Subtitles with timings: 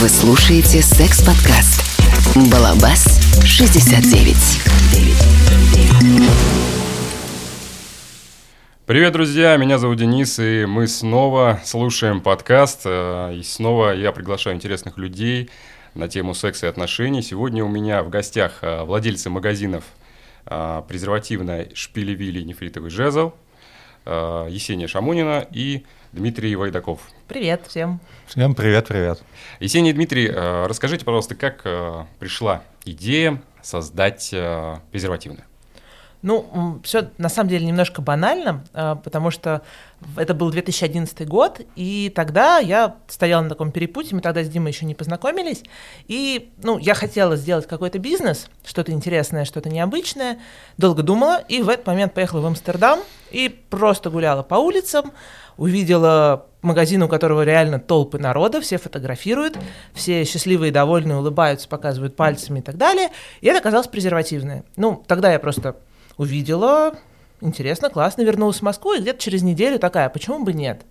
[0.00, 1.82] Вы слушаете секс-подкаст
[2.52, 3.04] «Балабас
[3.42, 4.62] 69».
[8.86, 9.56] Привет, друзья!
[9.56, 12.82] Меня зовут Денис, и мы снова слушаем подкаст.
[12.84, 15.50] э, И снова я приглашаю интересных людей
[15.94, 17.20] на тему секса и отношений.
[17.22, 19.82] Сегодня у меня в гостях э, владельцы магазинов
[20.46, 23.32] э, презервативной шпилевили нефритовый жезл,
[24.06, 27.00] Есения Шамонина и Дмитрий Вайдаков.
[27.28, 28.00] Привет всем.
[28.26, 29.22] Всем привет-привет.
[29.60, 35.44] Есения Дмитрий, э, расскажите, пожалуйста, как э, пришла идея создать э, презервативное?
[36.22, 39.62] Ну, все на самом деле немножко банально, потому что
[40.16, 44.72] это был 2011 год, и тогда я стояла на таком перепутье, мы тогда с Димой
[44.72, 45.62] еще не познакомились,
[46.08, 50.40] и, ну, я хотела сделать какой-то бизнес, что-то интересное, что-то необычное,
[50.76, 52.98] долго думала, и в этот момент поехала в Амстердам
[53.30, 55.12] и просто гуляла по улицам,
[55.56, 59.58] увидела магазин, у которого реально толпы народа, все фотографируют,
[59.92, 63.08] все счастливые, довольные, улыбаются, показывают пальцами и так далее.
[63.40, 64.64] И это оказалось презервативное.
[64.76, 65.76] Ну, тогда я просто
[66.16, 66.94] увидела,
[67.40, 70.82] интересно, классно, вернулась в Москву, и где-то через неделю такая, почему бы нет?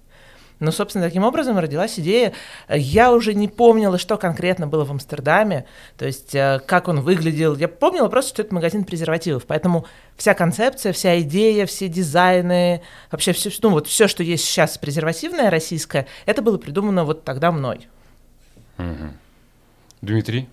[0.60, 2.34] Ну, собственно, таким образом родилась идея.
[2.68, 5.66] Я уже не помнила, что конкретно было в Амстердаме,
[5.98, 7.56] то есть э, как он выглядел.
[7.56, 9.46] Я помнила просто, что это магазин презервативов.
[9.46, 14.78] Поэтому вся концепция, вся идея, все дизайны, вообще все, ну, вот все, что есть сейчас
[14.80, 17.88] презервативное российское, это было придумано вот тогда мной.
[18.78, 19.14] Мгм.
[20.02, 20.48] Дмитрий?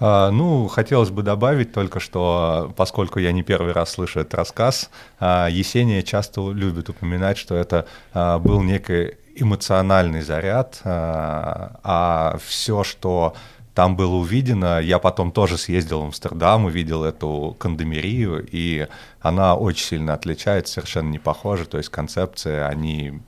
[0.00, 4.90] А, ну, хотелось бы добавить только, что поскольку я не первый раз слышу этот рассказ,
[5.18, 13.34] а, Есения часто любит упоминать, что это а, был некий эмоциональный заряд, а все, что
[13.72, 18.88] там было увидено, я потом тоже съездил в Амстердам, увидел эту кондомерию, и
[19.20, 23.20] она очень сильно отличается, совершенно не похожа, то есть концепции, они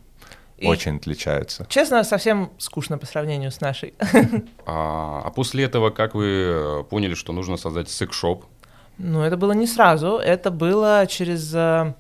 [0.61, 1.67] И- очень отличаются.
[1.69, 3.95] Честно, совсем скучно по сравнению с нашей.
[4.67, 8.45] А, а после этого как вы э, поняли, что нужно создать секс-шоп?
[8.99, 11.95] Ну, это было не сразу, это было через, э,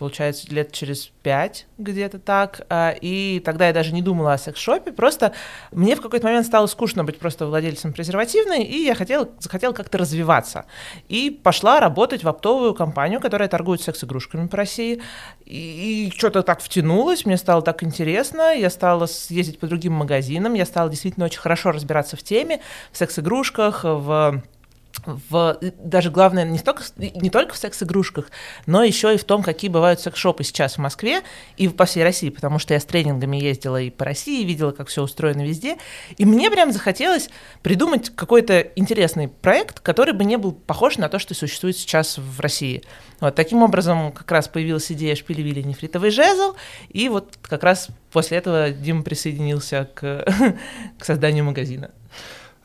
[0.00, 4.92] получается, лет через пять где-то так, а, и тогда я даже не думала о секс-шопе,
[4.92, 5.34] просто
[5.72, 9.98] мне в какой-то момент стало скучно быть просто владельцем презервативной, и я хотела, захотела как-то
[9.98, 10.64] развиваться.
[11.08, 15.02] И пошла работать в оптовую компанию, которая торгует секс-игрушками по России,
[15.44, 20.54] и, и что-то так втянулось, мне стало так интересно, я стала ездить по другим магазинам,
[20.54, 24.42] я стала действительно очень хорошо разбираться в теме, в секс-игрушках, в
[25.06, 28.30] в, даже главное не, столько, не только в секс-игрушках,
[28.66, 31.22] но еще и в том, какие бывают секс-шопы сейчас в Москве
[31.56, 34.88] и по всей России, потому что я с тренингами ездила и по России, видела, как
[34.88, 35.78] все устроено везде.
[36.18, 37.30] И мне прям захотелось
[37.62, 42.40] придумать какой-то интересный проект, который бы не был похож на то, что существует сейчас в
[42.40, 42.82] России.
[43.20, 46.54] Вот таким образом как раз появилась идея шпилевили нефритовый жезл,
[46.88, 50.24] и вот как раз после этого Дима присоединился к,
[50.98, 51.90] к созданию магазина.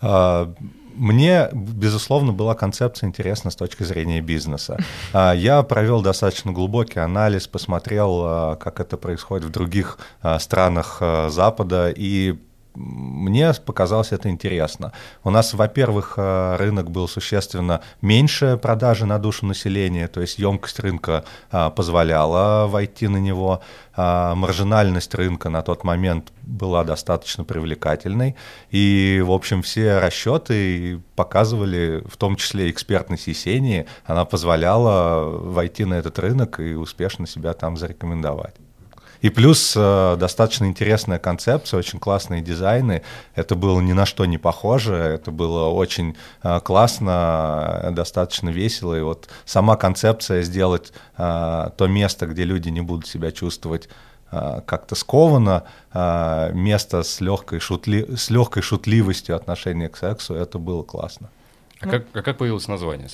[0.01, 0.53] А,
[0.95, 4.77] Мне, безусловно, была концепция интересна с точки зрения бизнеса.
[5.13, 11.01] А, Я провел достаточно глубокий анализ, посмотрел, а, как это происходит в других а, странах
[11.29, 12.39] Запада, и
[12.75, 14.91] мне показалось это интересно.
[15.23, 20.79] У нас, во-первых, а, рынок был существенно меньше продажи на душу населения, то есть емкость
[20.79, 23.61] рынка а, позволяла войти на него,
[23.95, 28.35] а, маржинальность рынка на тот момент была достаточно привлекательной,
[28.69, 35.95] и, в общем, все расчеты показывали, в том числе экспертной Есении, она позволяла войти на
[35.95, 38.55] этот рынок и успешно себя там зарекомендовать.
[39.21, 43.01] И плюс э, достаточно интересная концепция, очень классные дизайны.
[43.35, 48.95] Это было ни на что не похоже, это было очень э, классно, достаточно весело.
[48.95, 53.89] И вот сама концепция сделать э, то место, где люди не будут себя чувствовать
[54.31, 58.15] э, как-то скованно, э, место с легкой, шутли...
[58.15, 61.29] с легкой шутливостью отношения к сексу, это было классно.
[61.81, 63.09] А, как, а как появилось название?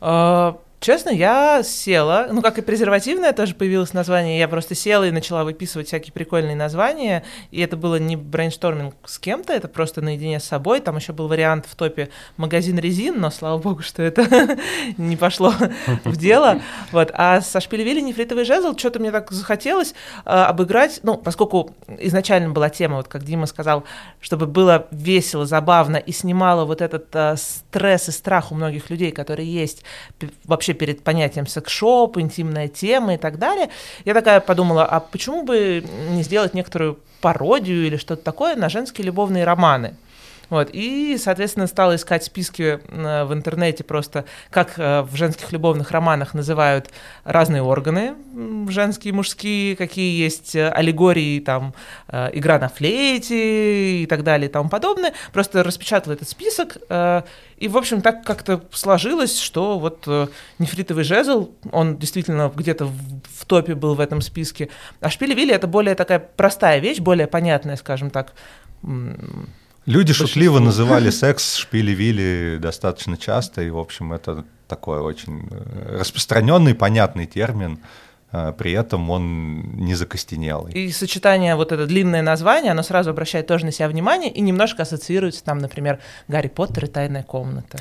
[0.00, 5.10] А, Честно, я села, ну как и презервативная тоже появилось название, я просто села и
[5.10, 10.40] начала выписывать всякие прикольные названия, и это было не брейншторминг с кем-то, это просто наедине
[10.40, 14.58] с собой, там еще был вариант «В топе магазин резин», но слава богу, что это
[14.98, 15.54] не пошло
[16.04, 16.60] в дело,
[16.92, 19.94] вот, а со «Шпилли-Вилли и нефритовый жезл», что-то мне так захотелось
[20.26, 23.84] а, обыграть, ну, поскольку изначально была тема, вот как Дима сказал,
[24.20, 29.12] чтобы было весело, забавно и снимало вот этот а, стресс и страх у многих людей,
[29.12, 29.82] которые есть
[30.18, 30.28] п-
[30.74, 33.70] перед понятием секс-шоп, интимная тема и так далее.
[34.04, 39.06] Я такая подумала, а почему бы не сделать некоторую пародию или что-то такое на женские
[39.06, 39.94] любовные романы?
[40.50, 46.90] Вот, и, соответственно, стала искать списки в интернете просто, как в женских любовных романах называют
[47.24, 48.14] разные органы,
[48.68, 51.74] женские, мужские, какие есть аллегории, там,
[52.08, 55.12] игра на флейте и так далее и тому подобное.
[55.32, 56.76] Просто распечатала этот список,
[57.56, 60.06] и, в общем, так как-то сложилось, что вот
[60.58, 64.68] нефритовый жезл, он действительно где-то в топе был в этом списке,
[65.00, 68.32] а шпили-вили— это более такая простая вещь, более понятная, скажем так,
[69.86, 76.74] Люди шутливо называли секс шпили-вили достаточно часто, и, в общем, это такой очень э, распространенный,
[76.74, 77.78] понятный термин.
[78.36, 80.72] А, при этом он не закостенелый.
[80.72, 84.82] И сочетание, вот это длинное название, оно сразу обращает тоже на себя внимание и немножко
[84.82, 87.78] ассоциируется там, например, Гарри Поттер и Тайная комната,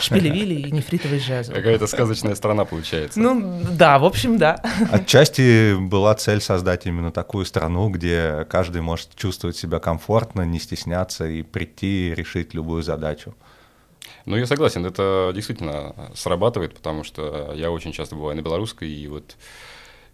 [0.00, 1.52] Шпилевили и Нефритовый жезл.
[1.52, 3.20] Какая-то сказочная страна получается.
[3.20, 4.62] Ну, да, в общем, да.
[4.90, 11.28] Отчасти была цель создать именно такую страну, где каждый может чувствовать себя комфортно, не стесняться
[11.28, 13.34] и прийти решить любую задачу.
[14.24, 19.06] Ну, я согласен, это действительно срабатывает, потому что я очень часто бываю на белорусской, и
[19.08, 19.36] вот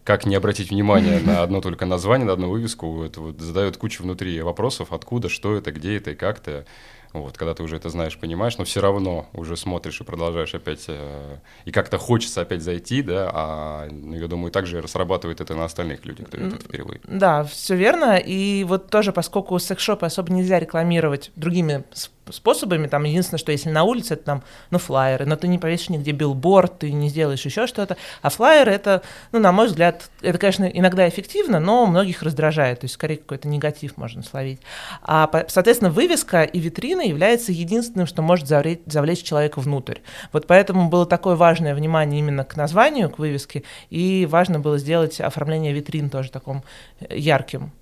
[0.07, 4.05] как не обратить внимание на одно только название, на одну вывеску, это вот задают кучу
[4.05, 6.65] внутри вопросов, откуда, что это, где это и как то
[7.13, 10.85] Вот, когда ты уже это знаешь, понимаешь, но все равно уже смотришь и продолжаешь опять,
[10.89, 15.65] э, и как-то хочется опять зайти, да, а, ну, я думаю, также срабатывает это на
[15.65, 17.01] остальных людях, кто идут впервые.
[17.05, 21.85] Да, все верно, и вот тоже, поскольку секс-шопы особо нельзя рекламировать другими
[22.33, 25.91] способами, там единственное, что если на улице, это там, ну, флайеры, но ты не повесишь
[25.91, 29.03] нигде билборд, ты не сделаешь еще что-то, а флайеры это,
[29.33, 33.49] ну, на мой взгляд, это, конечно, иногда эффективно, но многих раздражает, то есть скорее какой-то
[33.49, 34.61] негатив можно словить.
[35.03, 39.99] А, соответственно, вывеска и витрина является единственным, что может завлечь, завлечь человека внутрь.
[40.33, 45.21] Вот поэтому было такое важное внимание именно к названию, к вывеске, и важно было сделать
[45.21, 46.63] оформление витрин тоже таким
[47.01, 47.73] э, ярким.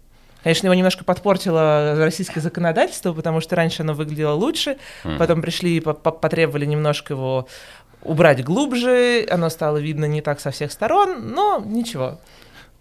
[0.42, 5.16] Конечно, его немножко подпортило российское законодательство, потому что раньше оно выглядело лучше, mm.
[5.16, 7.48] потом пришли и потребовали немножко его
[8.02, 12.18] убрать глубже, оно стало видно не так со всех сторон, но ничего.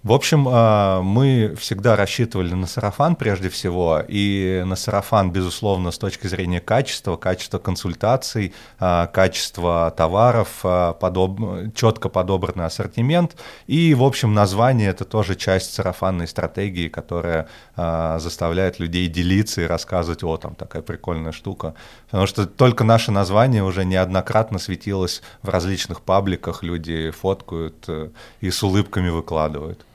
[0.04, 5.98] В общем, а, мы всегда рассчитывали на сарафан прежде всего, и на сарафан, безусловно, с
[5.98, 11.40] точки зрения качества, качества консультаций, а, качества товаров, а, подоб...
[11.74, 19.08] четко подобранный ассортимент, и, в общем, название— это тоже часть сарафанной стратегии, которая заставляет людей
[19.08, 21.76] делиться и рассказывать, о, там такая прикольная штука.
[22.06, 28.10] Потому что только наше название уже неоднократно светилось в различных пабликах, люди фоткают э,
[28.42, 29.86] и с улыбками выкладывают.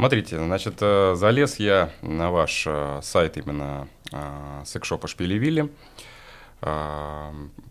[0.00, 5.68] Смотрите, значит, э, залез я на ваш э, сайт именно э, секшопа Шпилевилли,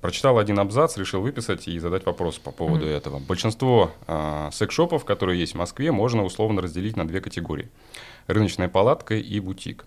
[0.01, 2.97] прочитал один абзац, решил выписать и задать вопрос по поводу mm-hmm.
[2.97, 3.19] этого.
[3.19, 3.91] Большинство
[4.51, 7.69] секшопов, которые есть в Москве, можно условно разделить на две категории.
[8.25, 9.85] Рыночная палатка и бутик.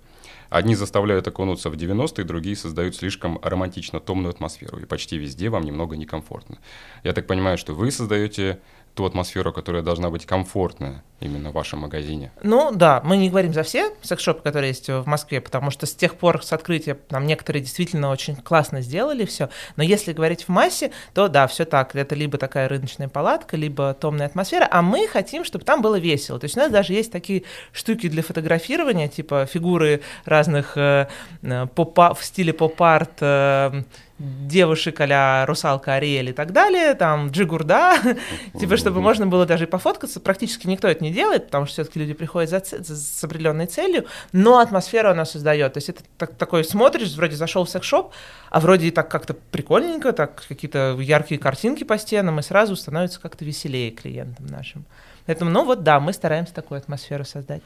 [0.50, 5.64] Одни заставляют окунуться в 90-е, другие создают слишком романтично томную атмосферу, и почти везде вам
[5.64, 6.58] немного некомфортно.
[7.02, 8.60] Я так понимаю, что вы создаете
[8.94, 12.32] ту атмосферу, которая должна быть комфортная именно в вашем магазине.
[12.42, 15.94] Ну да, мы не говорим за все секс-шопы, которые есть в Москве, потому что с
[15.94, 20.48] тех пор с открытия там некоторые действительно очень классно сделали все, но если говорить в
[20.48, 25.06] массе, то да, все так, это либо такая рыночная палатка, либо томная атмосфера, а мы
[25.06, 26.38] хотим, чтобы там было весело.
[26.38, 31.06] То есть у нас даже есть такие штуки для фотографирования, типа фигуры разных э,
[31.42, 33.82] э попа в стиле поп-арт, э,
[34.22, 37.94] девушек а русалка Ариэль и так далее, там Джигурда,
[38.58, 40.20] типа, чтобы можно было даже и пофоткаться.
[40.20, 44.06] Практически никто это не делает, потому что все-таки люди приходят за, за, с определенной целью,
[44.32, 45.72] но атмосферу она создает.
[45.72, 48.12] То есть это так, такой смотришь, вроде зашел в секс-шоп,
[48.50, 53.20] а вроде и так как-то прикольненько, так какие-то яркие картинки по стенам, и сразу становится
[53.20, 54.84] как-то веселее клиентам нашим.
[55.26, 57.62] Поэтому, ну вот да, мы стараемся такую атмосферу создать.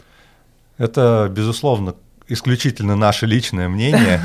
[0.78, 1.94] Это, безусловно,
[2.28, 4.20] исключительно наше личное мнение,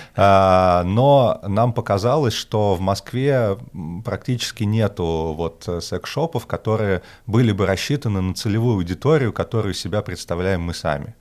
[0.16, 3.58] а, но нам показалось, что в Москве
[4.04, 10.74] практически нету вот секс-шопов, которые были бы рассчитаны на целевую аудиторию, которую себя представляем мы
[10.74, 11.14] сами.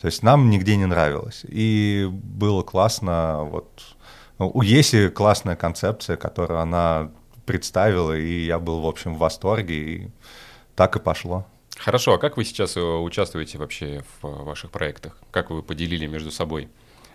[0.00, 1.44] То есть нам нигде не нравилось.
[1.48, 3.82] И было классно, вот
[4.38, 7.10] ну, у Еси классная концепция, которую она
[7.44, 10.10] представила, и я был, в общем, в восторге, и
[10.76, 11.46] так и пошло.
[11.78, 15.16] Хорошо, а как вы сейчас э, участвуете вообще в э, ваших проектах?
[15.30, 16.68] Как вы поделили между собой?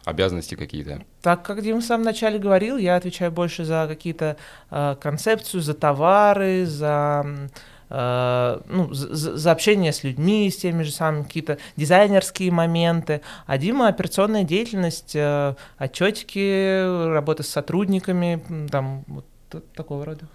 [0.06, 1.02] обязанности какие-то?
[1.22, 4.38] Так, как Дима в самом начале говорил, я отвечаю больше за какие-то
[4.70, 7.50] э, концепцию, за товары, за,
[7.90, 13.22] э, ну, за, за общение с людьми, с теми же самыми какие-то дизайнерские моменты.
[13.46, 19.26] А Дима операционная деятельность, э, отчетики, работа с сотрудниками, там вот
[19.74, 20.28] такого рода.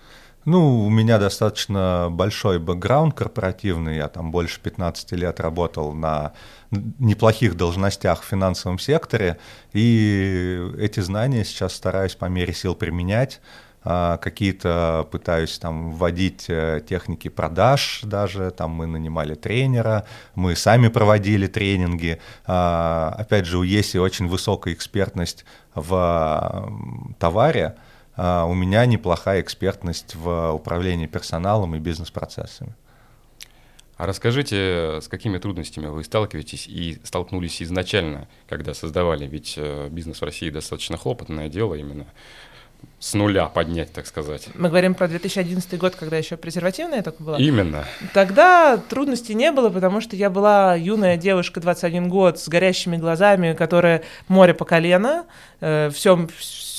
[0.50, 6.32] Ну, у меня достаточно большой бэкграунд корпоративный, я там больше 15 лет работал на
[6.70, 9.36] неплохих должностях в финансовом секторе,
[9.74, 13.42] и эти знания сейчас стараюсь по мере сил применять.
[13.84, 20.88] А, какие-то пытаюсь там вводить э, техники продаж даже, там мы нанимали тренера, мы сами
[20.88, 22.20] проводили тренинги.
[22.46, 26.72] А, опять же, у Еси очень высокая экспертность в
[27.18, 27.76] товаре,
[28.18, 32.74] у меня неплохая экспертность в управлении персоналом и бизнес-процессами.
[33.98, 39.26] А расскажите, с какими трудностями вы сталкиваетесь и столкнулись изначально, когда создавали?
[39.26, 42.06] Ведь э, бизнес в России достаточно хлопотное дело именно
[43.00, 44.48] с нуля поднять, так сказать.
[44.54, 47.38] Мы говорим про 2011 год, когда еще презервативная только была.
[47.38, 47.86] Именно.
[48.14, 53.54] Тогда трудностей не было, потому что я была юная девушка, 21 год, с горящими глазами,
[53.54, 55.26] которая море по колено,
[55.60, 56.28] э, все,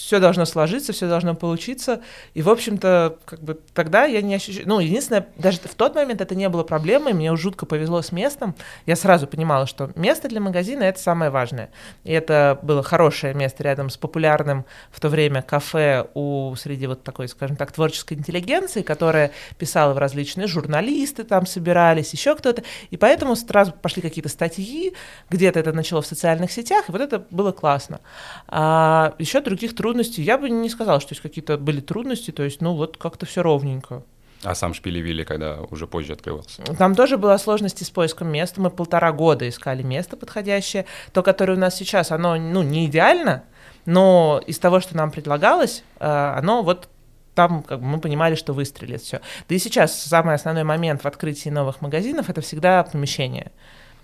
[0.10, 2.02] все должно сложиться, все должно получиться.
[2.34, 4.68] И, в общем-то, как бы тогда я не ощущаю...
[4.68, 8.56] Ну, единственное, даже в тот момент это не было проблемой, мне жутко повезло с местом.
[8.88, 11.70] Я сразу понимала, что место для магазина— это самое важное.
[12.06, 17.04] И это было хорошее место рядом с популярным в то время кафе у среди вот
[17.04, 22.64] такой, скажем так, творческой интеллигенции, которая писала в различные журналисты там собирались, еще кто-то.
[22.90, 24.96] И поэтому сразу пошли какие-то статьи,
[25.30, 28.00] где-то это начало в социальных сетях, и вот это было классно.
[28.48, 32.44] А еще других трудностей трудности, я бы не сказала, что есть какие-то были трудности, то
[32.44, 34.04] есть, ну, вот как-то все ровненько.
[34.44, 36.64] А сам Шпилевили, когда уже позже открывался?
[36.78, 38.62] Там тоже была сложность с поиском места.
[38.62, 40.86] Мы полтора года искали место подходящее.
[41.12, 43.44] То, которое у нас сейчас, оно, ну, не идеально,
[43.86, 46.88] но из того, что нам предлагалось, э, оно вот
[47.36, 49.20] там как бы, мы понимали, что выстрелит все.
[49.50, 53.52] Да и сейчас самый основной момент в открытии новых магазинов это всегда помещение.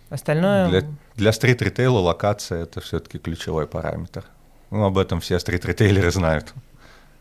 [0.09, 0.67] Остальное...
[0.67, 0.83] Для,
[1.15, 4.25] для стрит-ритейла локация— это все-таки ключевой параметр.
[4.75, 6.53] Ну, об этом все стрит-ритейлеры знают.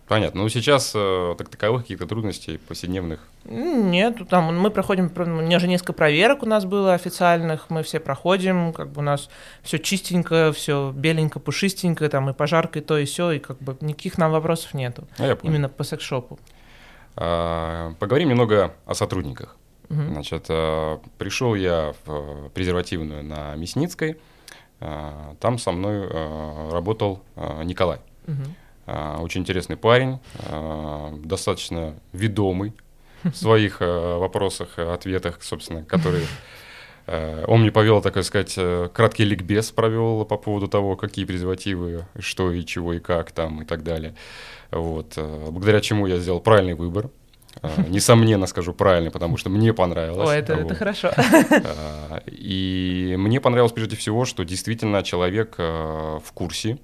[0.09, 0.43] Понятно.
[0.43, 3.21] Ну, сейчас э, так таковых каких-то трудностей повседневных?
[3.45, 8.01] Нет, там мы проходим, у меня же несколько проверок у нас было официальных, мы все
[8.01, 9.31] проходим, как бы у нас
[9.63, 13.77] все чистенько, все беленько, пушистенько, там и пожарка, и то, и все, и как бы
[13.81, 15.07] никаких нам вопросов нету.
[15.17, 15.55] А я понял.
[15.55, 16.41] Именно по секс-шопу.
[17.15, 19.57] А, поговорим немного о сотрудниках.
[19.91, 20.03] Угу.
[20.13, 24.17] Значит, а, пришел я в презервативную на Мясницкой,
[25.41, 28.01] там со мной а, работал а, Николай.
[28.27, 29.23] Угу.
[29.23, 30.19] Очень интересный парень,
[31.25, 32.75] достаточно ведомый
[33.23, 36.27] в своих вопросах, ответах, собственно, которые
[37.07, 38.59] он мне повел, так сказать,
[38.93, 43.65] краткий ликбез провел по поводу того, какие презервативы, что и чего и как там и
[43.65, 44.15] так далее.
[44.71, 45.17] Вот.
[45.17, 47.09] Благодаря чему я сделал правильный выбор.
[47.65, 50.29] А, несомненно скажу правильно, потому что мне понравилось.
[50.29, 50.67] О, это, вот.
[50.67, 51.11] это хорошо.
[51.17, 56.79] А, и мне понравилось прежде всего, что действительно человек а, в курсе,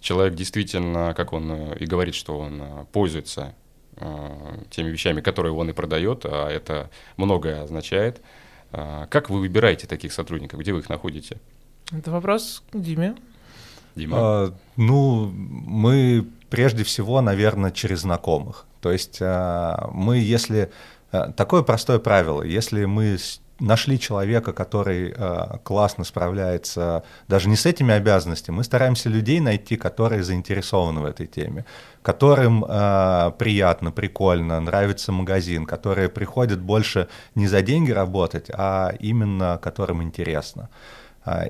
[0.00, 3.54] человек действительно, как он и говорит, что он пользуется
[4.70, 8.20] теми вещами, которые он и продает, а это многое означает.
[8.70, 10.60] Как вы выбираете таких сотрудников?
[10.60, 11.38] Где вы их находите?
[11.90, 13.14] Это вопрос к Диме.
[13.94, 14.16] Дима?
[14.18, 18.66] А, ну, мы прежде всего, наверное, через знакомых.
[18.80, 20.70] То есть а, мы, если...
[21.12, 23.18] А, такое простое правило, если мы
[23.60, 29.76] нашли человека, который э, классно справляется даже не с этими обязанностями, мы стараемся людей найти,
[29.76, 31.64] которые заинтересованы в этой теме,
[32.02, 39.58] которым э, приятно, прикольно, нравится магазин, которые приходят больше не за деньги работать, а именно
[39.62, 40.68] которым интересно.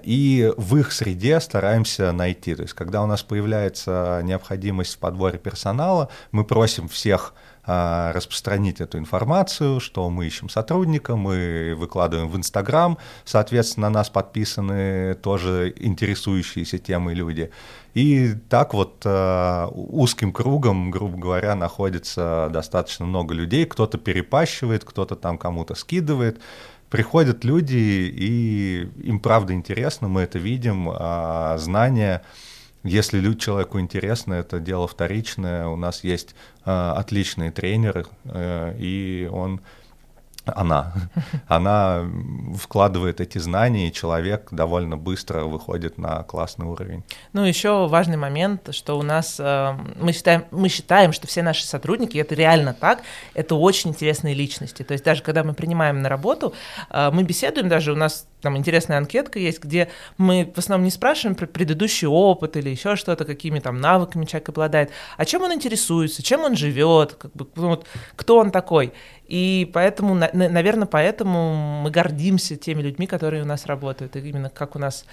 [0.02, 2.54] И в их среде стараемся найти.
[2.54, 7.34] То есть, когда у нас появляется необходимость в подборе персонала, мы просим всех
[7.68, 14.08] а, распространить эту информацию, что мы ищем сотрудника, мы выкладываем в Инстаграм, соответственно, на нас
[14.08, 17.50] подписаны тоже интересующиеся темой люди.
[17.94, 25.16] И так вот а, узким кругом, грубо говоря, находится достаточно много людей, кто-то перепащивает, кто-то
[25.16, 26.38] там кому-то скидывает
[26.90, 32.22] приходят люди, и им правда интересно, мы это видим, а знания,
[32.82, 39.60] если человеку интересно, это дело вторичное, у нас есть а, отличные тренеры, а, и он
[40.46, 40.92] она.
[41.48, 42.04] Она
[42.56, 47.02] вкладывает эти знания, и человек довольно быстро выходит на классный уровень.
[47.32, 51.64] Ну, еще важный момент, что у нас э, мы считаем, мы считаем, что все наши
[51.64, 53.02] сотрудники, это реально так,
[53.34, 54.82] это очень интересные личности.
[54.82, 56.54] То есть даже когда мы принимаем на работу,
[56.90, 59.88] э, мы беседуем, даже у нас там интересная анкетка есть, где
[60.18, 64.50] мы в основном не спрашиваем про предыдущий опыт или еще что-то, какими там навыками человек
[64.50, 68.92] обладает, а чем он интересуется, чем он живет, как бы, ну, вот, кто он такой.
[69.26, 74.76] И поэтому, наверное, поэтому мы гордимся теми людьми, которые у нас работают, и именно как
[74.76, 75.04] у нас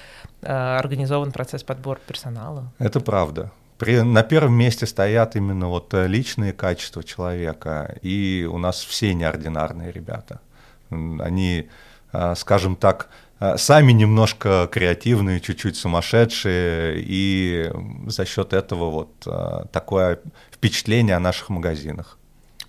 [0.41, 2.71] э, организован процесс подбора персонала.
[2.79, 3.51] Это правда.
[3.77, 9.13] при, на первом месте стоят именно вот э, личные качества человека, и у нас все
[9.13, 10.39] неординарные ребята.
[10.89, 11.69] Они,
[12.11, 13.09] э, скажем так,
[13.57, 17.71] сами немножко креативные, чуть-чуть сумасшедшие, и
[18.07, 22.17] за счет этого вот такое впечатление о наших магазинах.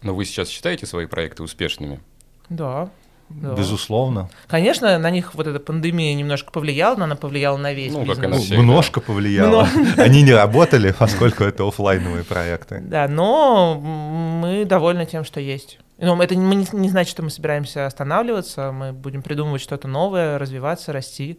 [0.03, 2.01] Но вы сейчас считаете свои проекты успешными?
[2.49, 2.91] Да,
[3.31, 3.55] да.
[3.55, 4.29] Безусловно.
[4.47, 8.19] Конечно, на них вот эта пандемия немножко повлияла, но она повлияла на весь ну, бизнес.
[8.19, 9.07] Как и на всех, Немножко да.
[9.07, 9.69] повлияла.
[9.75, 10.03] Но...
[10.03, 12.81] Они не работали, поскольку это офлайновые проекты.
[12.81, 15.79] Да, но мы довольны тем, что есть.
[15.99, 20.93] Но это не, не значит, что мы собираемся останавливаться, мы будем придумывать что-то новое, развиваться,
[20.93, 21.39] расти.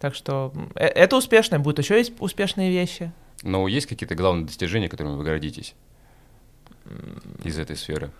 [0.00, 3.12] Так что э, это успешно, будут еще есть успешные вещи.
[3.42, 5.74] Но есть какие-то главные достижения, которыми вы гордитесь
[7.44, 8.10] из этой сферы?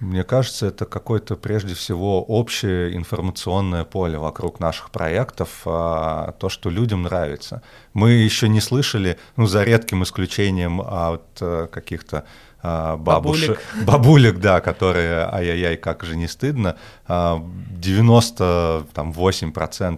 [0.00, 6.70] Мне кажется, это какое-то прежде всего общее информационное поле вокруг наших проектов, а, то, что
[6.70, 7.62] людям нравится.
[7.94, 12.24] Мы еще не слышали, ну, за редким исключением от э, каких-то
[12.62, 13.60] а, бабушек, бабулек.
[13.86, 16.76] бабулек, да, которые ай-яй-яй, как же не стыдно.
[17.08, 18.84] 98%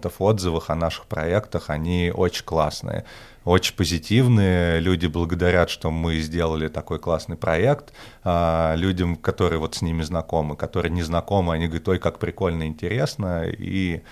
[0.07, 3.05] а, отзывов о наших проектах, они очень классные
[3.45, 4.81] очень позитивные.
[4.81, 7.93] Люди благодарят, что мы сделали такой классный проект.
[8.23, 12.67] А, людям, которые вот с ними знакомы, которые не знакомы, они говорят, ой, как прикольно,
[12.67, 13.45] интересно.
[13.47, 14.03] И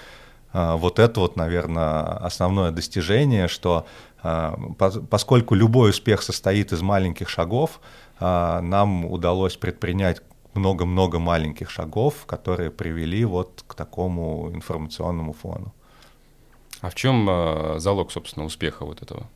[0.52, 3.86] а, вот это вот, наверное, основное достижение, что
[4.22, 4.58] а,
[5.10, 7.80] поскольку любой успех состоит из маленьких шагов,
[8.20, 10.22] нам удалось предпринять
[10.54, 15.72] много-много маленьких шагов, которые привели вот к такому информационному фону.
[16.80, 19.26] А в чем э, залог, собственно, успеха вот этого?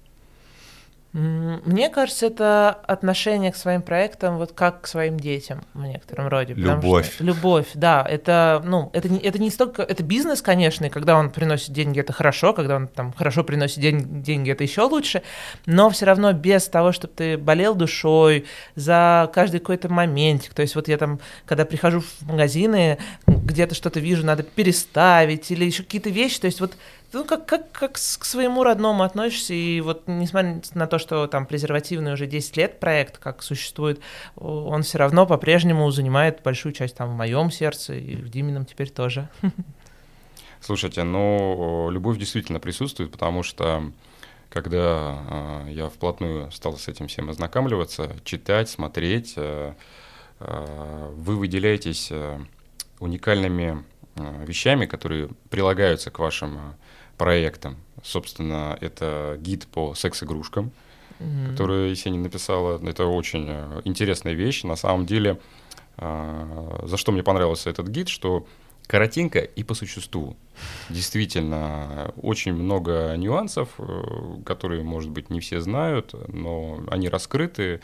[1.12, 6.54] Мне кажется, это отношение к своим проектам вот как к своим детям в некотором роде.
[6.54, 7.12] Любовь.
[7.12, 8.02] Что, любовь, да.
[8.08, 9.82] Это, ну, это, не, это не столько...
[9.82, 13.78] Это бизнес, конечно, и когда он приносит деньги, это хорошо, когда он там хорошо приносит
[13.80, 15.22] день, деньги, это еще лучше,
[15.66, 20.54] но все равно без того, чтобы ты болел душой за каждый какой-то моментик.
[20.54, 22.96] То есть вот я там, когда прихожу в магазины,
[23.26, 26.72] где-то что-то вижу, надо переставить или еще какие-то вещи, то есть вот
[27.12, 31.46] ну, как, как, как к своему родному относишься, и вот несмотря на то, что там
[31.46, 34.00] презервативный уже 10 лет проект, как существует,
[34.36, 38.90] он все равно по-прежнему занимает большую часть там в моем сердце, и в Димином теперь
[38.90, 39.28] тоже.
[40.60, 43.92] Слушайте, ну, любовь действительно присутствует, потому что
[44.48, 49.74] когда э, я вплотную стал с этим всем ознакомливаться, читать, смотреть, э,
[50.40, 52.38] э, вы выделяетесь э,
[53.00, 53.82] уникальными
[54.16, 56.76] э, вещами, которые прилагаются к вашим
[57.16, 57.76] проектом.
[58.02, 60.72] Собственно, это гид по секс-игрушкам,
[61.20, 61.50] mm-hmm.
[61.50, 62.80] который Есенин написала.
[62.84, 64.64] Это очень э, интересная вещь.
[64.64, 65.38] На самом деле,
[65.98, 68.46] э, за что мне понравился этот гид, что
[68.86, 70.36] коротенько и по существу.
[70.90, 77.80] Действительно, очень много нюансов, э, которые, может быть, не все знают, но они раскрыты.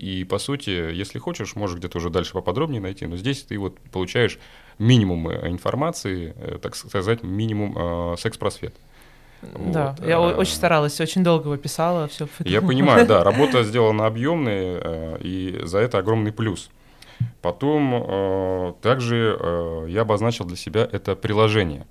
[0.00, 3.06] И, по сути, если хочешь, можешь где-то уже дальше поподробнее найти.
[3.06, 4.38] Но здесь ты вот получаешь
[4.78, 8.74] минимум э, информации, э, так сказать, минимум э, секс-просвет.
[9.42, 10.08] Да, вот.
[10.08, 12.08] я а, очень старалась, очень долго его писала.
[12.08, 12.28] Все.
[12.44, 16.70] Я понимаю, да, работа сделана объемная, и за это огромный плюс.
[17.42, 21.86] Потом также я обозначил для себя это приложение.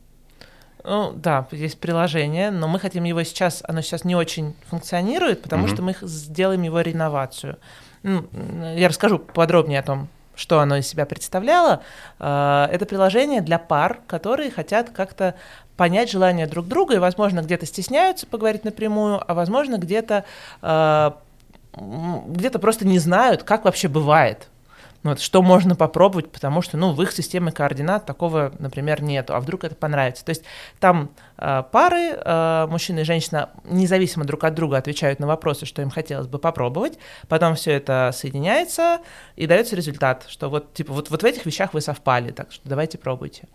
[0.83, 5.65] Ну да, есть приложение, но мы хотим его сейчас, оно сейчас не очень функционирует, потому
[5.65, 5.73] угу.
[5.73, 7.57] что мы сделаем его реновацию.
[8.03, 8.25] Ну,
[8.75, 11.81] я расскажу подробнее о том, что оно из себя представляло.
[12.19, 15.35] А, это приложение для пар, которые хотят как-то
[15.75, 20.25] понять желания друг друга и, возможно, где-то стесняются поговорить напрямую, а возможно, где-то
[20.61, 21.17] а,
[21.73, 24.49] где-то просто не знают, как вообще бывает
[25.03, 29.39] вот, что можно попробовать, потому что, ну, в их системе координат такого, например, нету, а
[29.39, 30.25] вдруг это понравится.
[30.25, 30.43] То есть
[30.79, 35.81] там э, пары, э, мужчина и женщина, независимо друг от друга отвечают на вопросы, что
[35.81, 38.99] им хотелось бы попробовать, потом все это соединяется
[39.37, 42.67] и дается результат, что вот, типа, вот, вот в этих вещах вы совпали, так что
[42.67, 43.47] давайте пробуйте.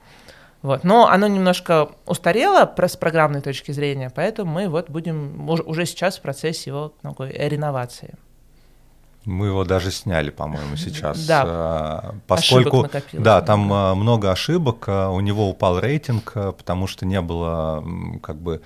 [0.62, 0.82] Вот.
[0.82, 6.22] Но оно немножко устарело с программной точки зрения, поэтому мы вот будем уже сейчас в
[6.22, 8.14] процессе его такой реновации.
[9.24, 11.26] Мы его даже сняли, по-моему, сейчас.
[11.26, 11.42] Да.
[11.46, 17.20] А, поскольку, да, там а, много ошибок, а, у него упал рейтинг, потому что не
[17.20, 17.84] было
[18.22, 18.60] как бы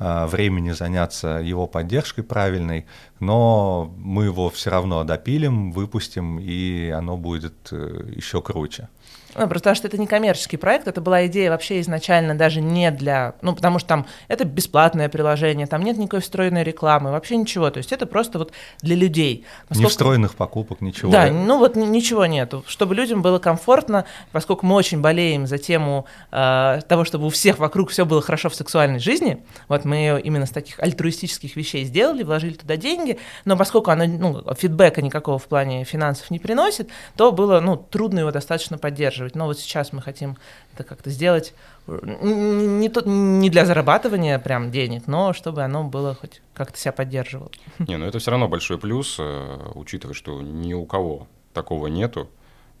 [0.00, 2.86] времени заняться его поддержкой правильной,
[3.18, 8.88] но мы его все равно допилим, выпустим, и оно будет э, еще круче.
[9.34, 12.90] Ну, просто потому что это не коммерческий проект, это была идея вообще изначально даже не
[12.90, 13.34] для...
[13.42, 17.70] Ну, потому что там это бесплатное приложение, там нет никакой встроенной рекламы, вообще ничего.
[17.70, 19.44] То есть это просто вот для людей.
[19.68, 19.82] Насколько...
[19.82, 21.12] Не встроенных покупок, ничего.
[21.12, 22.64] Да, ну вот ничего нету.
[22.66, 27.58] Чтобы людям было комфортно, поскольку мы очень болеем за тему э, того, чтобы у всех
[27.58, 31.84] вокруг все было хорошо в сексуальной жизни, вот мы ее именно с таких альтруистических вещей
[31.84, 36.88] сделали, вложили туда деньги, но поскольку она, ну, фидбэка никакого в плане финансов не приносит,
[37.16, 39.34] то было, ну, трудно его достаточно поддерживать поддерживать.
[39.34, 40.36] Но вот сейчас мы хотим
[40.74, 41.54] это как-то сделать
[41.86, 47.50] не, то, не для зарабатывания прям денег, но чтобы оно было хоть как-то себя поддерживало.
[47.78, 52.28] Не, ну это все равно большой плюс, э, учитывая, что ни у кого такого нету,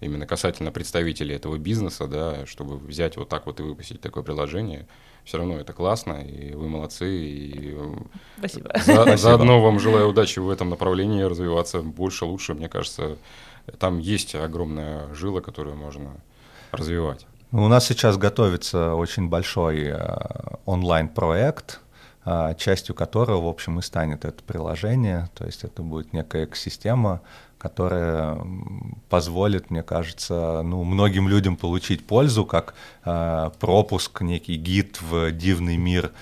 [0.00, 4.86] именно касательно представителей этого бизнеса, да, чтобы взять вот так вот и выпустить такое приложение,
[5.24, 7.06] все равно это классно, и вы молодцы.
[7.10, 7.76] И
[8.38, 8.70] Спасибо.
[8.86, 12.54] За, заодно вам желаю удачи в этом направлении, развиваться больше, лучше.
[12.54, 13.18] Мне кажется,
[13.78, 16.10] там есть огромная жила, которую можно
[16.72, 17.26] развивать?
[17.50, 19.96] У нас сейчас готовится очень большой э,
[20.66, 21.80] онлайн-проект,
[22.26, 25.30] э, частью которого, в общем, и станет это приложение.
[25.34, 27.22] То есть это будет некая экосистема,
[27.56, 28.38] которая
[29.08, 32.74] позволит, мне кажется, ну, многим людям получить пользу, как
[33.06, 36.12] э, пропуск, некий гид в дивный мир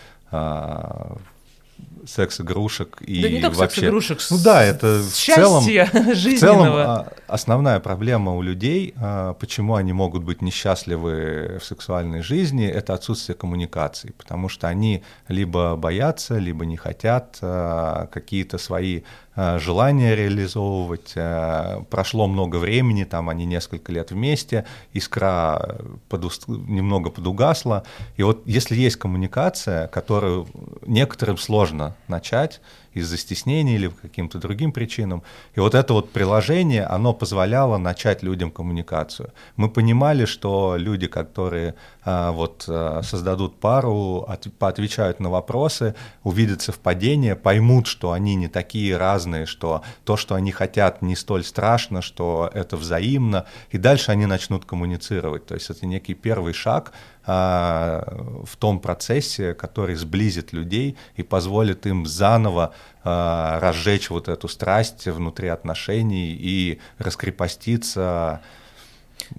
[2.06, 3.80] секс-игрушек и да не только вообще...
[3.80, 9.74] секс-игрушек, ну да, это в целом, в целом а, основная проблема у людей, а, почему
[9.74, 16.38] они могут быть несчастливы в сексуальной жизни, это отсутствие коммуникации, потому что они либо боятся,
[16.38, 19.02] либо не хотят а, какие-то свои
[19.36, 21.12] желание реализовывать.
[21.14, 26.48] Э, прошло много времени, там они несколько лет вместе, искра подуст...
[26.48, 27.84] немного подугасла.
[28.16, 30.46] И вот если есть коммуникация, которую
[30.86, 32.60] некоторым сложно начать,
[32.96, 35.22] из-за стеснения или каким-то другим причинам.
[35.54, 39.32] И вот это вот приложение, оно позволяло начать людям коммуникацию.
[39.56, 46.62] Мы понимали, что люди, которые а, вот а, создадут пару, от, поотвечают на вопросы, увидят
[46.62, 52.00] совпадение, поймут, что они не такие разные, что то, что они хотят, не столь страшно,
[52.00, 55.44] что это взаимно, и дальше они начнут коммуницировать.
[55.44, 56.92] То есть это некий первый шаг
[57.26, 65.06] в том процессе, который сблизит людей и позволит им заново а, разжечь вот эту страсть
[65.06, 68.42] внутри отношений и раскрепоститься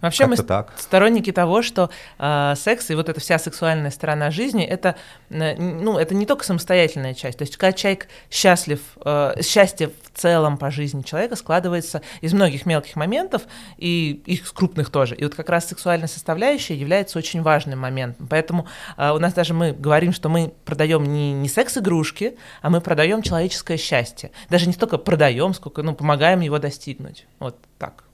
[0.01, 0.73] Вообще мы так.
[0.77, 4.95] сторонники того, что э, секс и вот эта вся сексуальная сторона жизни это,
[5.29, 7.37] э, ну, это не только самостоятельная часть.
[7.37, 12.65] То есть, когда человек счастлив, э, счастье в целом по жизни человека складывается из многих
[12.65, 13.43] мелких моментов
[13.77, 15.15] и их крупных тоже.
[15.15, 18.27] И вот как раз сексуальная составляющая является очень важным моментом.
[18.27, 22.81] Поэтому э, у нас даже мы говорим, что мы продаем не, не секс-игрушки, а мы
[22.81, 24.31] продаем человеческое счастье.
[24.49, 27.25] Даже не столько продаем, сколько ну, помогаем его достигнуть.
[27.39, 28.06] Вот так.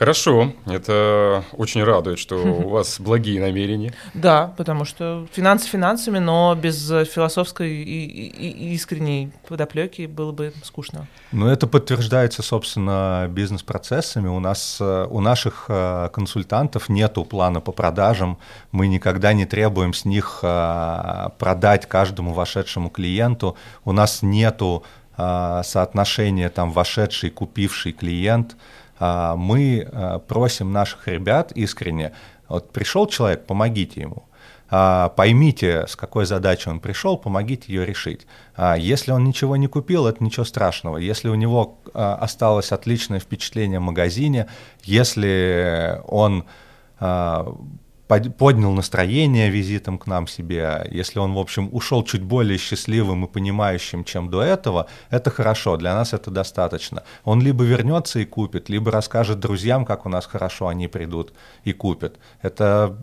[0.00, 3.92] Хорошо, это очень радует, что у вас благие намерения.
[4.14, 11.06] Да, потому что финансы финансами, но без философской и, и, искренней подоплеки было бы скучно.
[11.32, 14.28] Ну, это подтверждается, собственно, бизнес-процессами.
[14.28, 18.38] У нас, э, у наших э, консультантов нету плана по продажам.
[18.72, 23.54] Мы никогда не требуем с них э, продать каждому вошедшему клиенту.
[23.84, 24.82] У нас нету
[25.16, 28.56] соотношения там вошедший, купивший клиент–
[29.00, 32.12] мы а, просим наших ребят искренне,
[32.48, 34.28] вот пришел человек, помогите ему.
[34.68, 38.26] А, поймите, с какой задачей он пришел, помогите ее решить.
[38.76, 40.98] Если он ничего не купил, это ничего страшного.
[40.98, 44.46] Если у него осталось отличное впечатление в магазине,
[44.84, 46.44] если он
[48.18, 53.28] поднял настроение визитом к нам себе, если он, в общем, ушел чуть более счастливым и
[53.28, 57.02] понимающим, чем до этого, это хорошо, для нас это достаточно.
[57.24, 61.32] Он либо вернется и купит, либо расскажет друзьям, как у нас хорошо, они придут
[61.64, 62.18] и купят.
[62.42, 62.96] Это,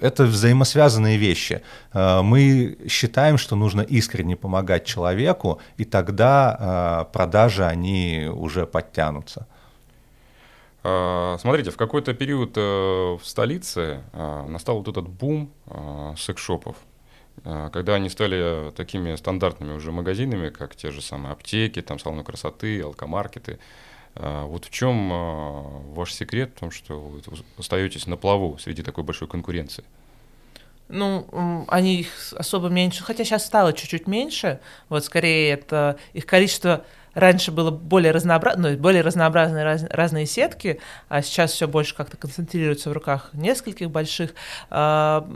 [0.00, 1.60] это взаимосвязанные вещи.
[1.92, 9.46] Э, мы считаем, что нужно искренне помогать человеку, и тогда э, продажи, они уже подтянутся.
[10.84, 16.76] А, смотрите, в какой-то период э, в столице а, настал вот этот бум а, секс-шопов,
[17.44, 22.82] когда они стали такими стандартными уже магазинами, как те же самые аптеки, там салоны красоты,
[22.82, 23.58] алкомаркеты.
[24.14, 27.22] Вот в чем ваш секрет в том, что вы
[27.56, 29.82] остаетесь на плаву среди такой большой конкуренции?
[30.88, 34.60] Ну, они их особо меньше, хотя сейчас стало чуть-чуть меньше.
[34.90, 40.80] Вот скорее это их количество раньше было более разнообразно, ну, более разнообразные раз, разные сетки,
[41.08, 44.34] а сейчас все больше как-то концентрируется в руках нескольких больших.
[44.70, 45.26] А,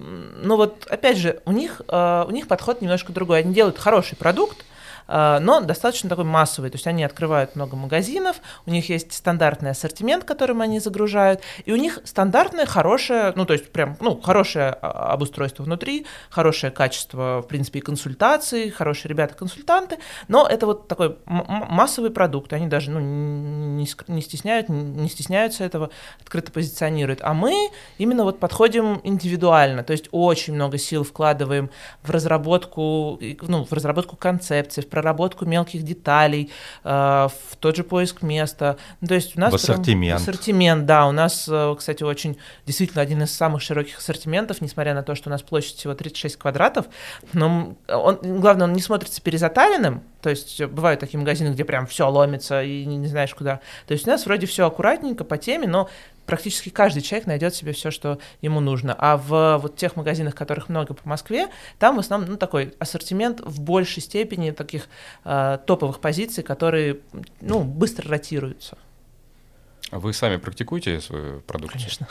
[0.42, 3.40] ну вот, опять же, у них, а, у них подход немножко другой.
[3.40, 4.64] Они делают хороший продукт,
[5.08, 6.70] но достаточно такой массовый.
[6.70, 11.72] То есть они открывают много магазинов, у них есть стандартный ассортимент, которым они загружают, и
[11.72, 17.48] у них стандартное хорошее, ну то есть прям, ну хорошее обустройство внутри, хорошее качество, в
[17.48, 23.86] принципе, и консультаций, хорошие ребята-консультанты, но это вот такой массовый продукт, они даже ну, не,
[24.08, 25.90] не, стесняют, не стесняются этого,
[26.20, 27.20] открыто позиционируют.
[27.22, 31.70] А мы именно вот подходим индивидуально, то есть очень много сил вкладываем
[32.02, 36.50] в разработку, ну, в разработку концепции, в проработку мелких деталей,
[36.82, 38.78] э, в тот же поиск места.
[39.02, 40.22] Ну, то есть у нас в ассортимент.
[40.22, 44.94] Прям, ассортимент, да, у нас, э, кстати, очень действительно один из самых широких ассортиментов, несмотря
[44.94, 46.86] на то, что у нас площадь всего 36 квадратов,
[47.34, 52.08] но он, главное, он не смотрится перезатаренным, то есть бывают такие магазины, где прям все
[52.08, 53.60] ломится и не, не знаешь куда.
[53.86, 55.90] То есть у нас вроде все аккуратненько по теме, но
[56.26, 58.94] практически каждый человек найдет себе все, что ему нужно.
[58.98, 63.40] А в вот тех магазинах, которых много по Москве, там в основном ну, такой ассортимент
[63.40, 64.88] в большей степени таких
[65.24, 67.00] э, топовых позиций, которые
[67.40, 68.76] ну, быстро ротируются.
[69.90, 71.80] А вы сами практикуете свою продукцию?
[71.80, 72.08] Конечно.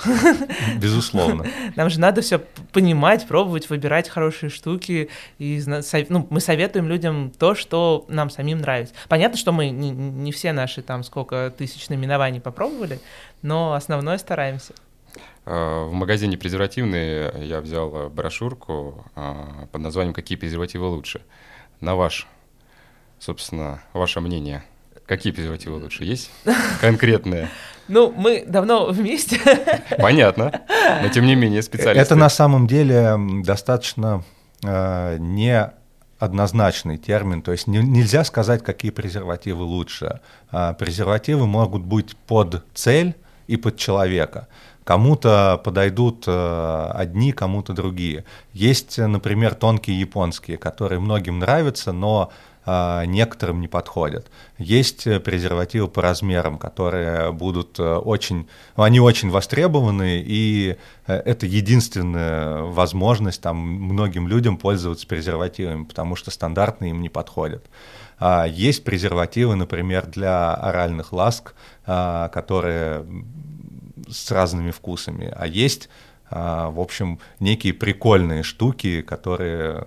[0.80, 1.46] Безусловно.
[1.76, 2.40] Нам же надо все
[2.72, 5.10] понимать, пробовать, выбирать хорошие штуки.
[5.40, 5.62] И
[6.08, 8.94] ну, мы советуем людям то, что нам самим нравится.
[9.10, 13.00] Понятно, что мы не, не все наши там сколько тысяч наименований попробовали,
[13.42, 14.74] но основное стараемся.
[15.46, 21.22] А, в магазине презервативные я взял брошюрку а, под названием «Какие презервативы лучше?».
[21.82, 22.26] На ваш,
[23.20, 24.64] собственно, ваше мнение–
[25.06, 26.04] Какие презервативы лучше?
[26.06, 26.32] Есть
[26.82, 27.50] конкретные?
[27.88, 29.40] Ну, мы давно вместе.
[30.00, 30.62] Понятно.
[31.04, 32.02] Но тем не менее специалисты.
[32.02, 34.24] Это на самом деле достаточно
[34.64, 35.72] э, не
[36.18, 40.22] однозначный термин, то есть не, нельзя сказать, какие презервативы лучше.
[40.50, 43.16] А презервативы могут быть под цель
[43.48, 44.48] и под человека.
[44.84, 48.24] Кому-то подойдут э, одни, кому-то другие.
[48.54, 54.32] Есть, например, тонкие японские, которые многим нравятся, но а, некоторым не подходят.
[54.58, 61.46] Есть э, презервативы по размерам, которые будут э, очень, они очень востребованы, и э, это
[61.46, 67.66] единственная возможность там, многим людям пользоваться презервативами, потому что стандартные им не подходят.
[68.18, 71.54] А, есть презервативы, например, для оральных ласк,
[71.86, 73.06] а, которые
[74.10, 79.86] с разными вкусами, а есть а, в общем, некие прикольные штуки, которые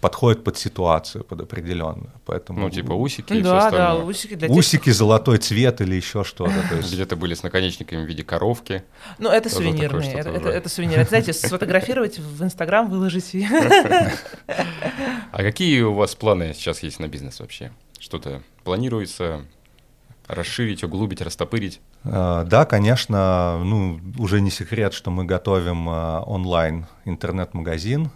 [0.00, 2.12] подходят под ситуацию, под определенную.
[2.26, 2.60] Поэтому...
[2.60, 3.98] Ну, типа усики и да, все остальное.
[4.00, 4.94] Да, усики для Усики, тех...
[4.94, 6.52] золотой цвет или еще что-то.
[6.76, 6.92] Есть...
[6.92, 8.84] Где-то были с наконечниками в виде коровки.
[9.18, 10.12] Ну, это сувенирные.
[10.12, 11.04] Это, это, это сувениры.
[11.04, 13.34] знаете, сфотографировать в Инстаграм, выложить.
[15.32, 17.70] А какие у вас планы сейчас есть на бизнес вообще?
[18.00, 19.44] Что-то планируется?
[20.30, 21.80] расширить, углубить, растопырить?
[22.04, 28.10] А, да, конечно, ну, уже не секрет, что мы готовим а, онлайн интернет-магазин.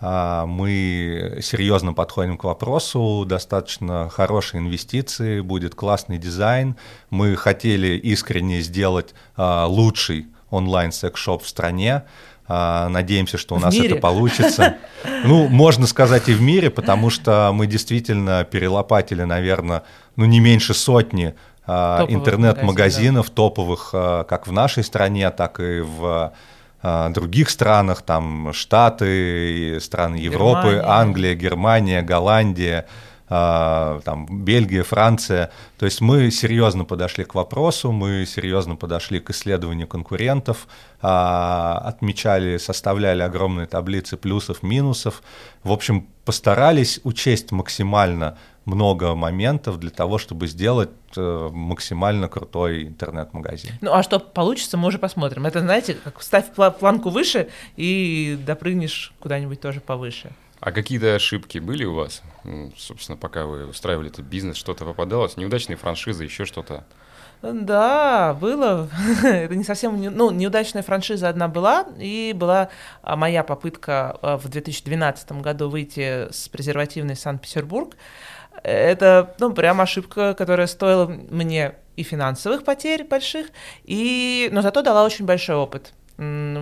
[0.00, 6.76] А, мы серьезно подходим к вопросу, достаточно хорошие инвестиции, будет классный дизайн.
[7.10, 12.04] Мы хотели искренне сделать лучший онлайн-секс-шоп в стране.
[12.48, 14.78] Надеемся, что у нас это получится.
[15.24, 19.82] Ну, можно сказать и в мире, потому что мы действительно перелопатили, наверное,
[20.16, 21.36] ну не меньше сотни а,
[21.68, 26.32] интернет-магазинов топовых а, как в нашей стране, так и в
[26.82, 30.88] а, других странах, там Штаты, страны Европы, Германия.
[30.88, 32.86] Англия, Германия, Голландия,
[33.28, 35.50] там Бельгия, Франция.
[35.78, 40.66] То есть мы серьезно подошли к вопросу, мы серьезно подошли к исследованию конкурентов,
[41.02, 45.22] отмечали, составляли огромные таблицы плюсов, минусов.
[45.62, 53.72] В общем, постарались учесть максимально много моментов для того, чтобы сделать э, максимально крутой интернет-магазин.
[53.80, 55.46] Ну а что получится, мы уже посмотрим.
[55.46, 60.30] Это, знаете, как ставь планку выше и допрыгнешь куда-нибудь тоже повыше.
[60.60, 62.22] А какие-то ошибки были у вас?
[62.76, 65.36] Собственно, пока вы устраивали этот бизнес, что-то попадалось?
[65.36, 66.84] Неудачные франшизы, еще что-то?
[67.42, 68.88] Да, было.
[69.22, 72.68] Это не совсем, ну, неудачная франшиза одна была, и была
[73.02, 77.96] а, моя попытка а, в 2012 году выйти с презервативной Санкт-Петербург.
[78.62, 83.48] Это, ну, прям ошибка, которая стоила мне и финансовых потерь больших,
[83.84, 85.92] и, но зато дала очень большой опыт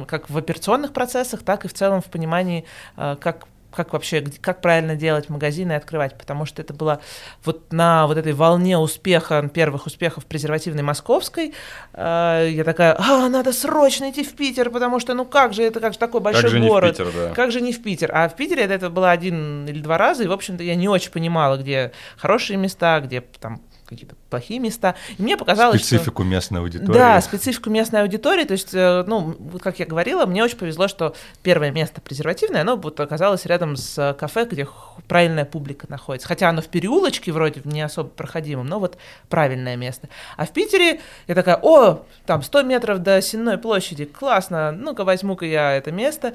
[0.07, 3.47] как в операционных процессах, так и в целом в понимании, а, как
[3.77, 7.01] как вообще, как правильно делать магазины и открывать, потому что это было
[7.45, 11.55] вот на вот этой волне успеха, первых успехов презервативной московской,
[11.93, 15.79] э, я такая, а, надо срочно идти в Питер, потому что, ну как же, это
[15.79, 17.35] как же такой большой как же город, не в Питер, да.
[17.35, 20.25] как же не в Питер, а в Питере это, это было один или два раза,
[20.25, 24.95] и, в общем-то, я не очень понимала, где хорошие места, где там какие-то плохие места.
[25.17, 26.31] И мне показалось, специфику что...
[26.31, 26.93] местной аудитории.
[26.99, 28.45] Да, специфику местной аудитории.
[28.45, 32.77] То есть, э, ну, как я говорила, мне очень повезло, что первое место презервативное, оно
[32.77, 34.69] вот оказалось рядом с кафе, где
[35.09, 36.29] правильная публика находится.
[36.29, 40.09] Хотя оно в переулочке вроде не особо проходимом, но вот правильное место.
[40.37, 45.47] А в Питере я такая, о, там 100 метров до Сенной площади, классно, ну-ка возьму-ка
[45.47, 46.35] я это место.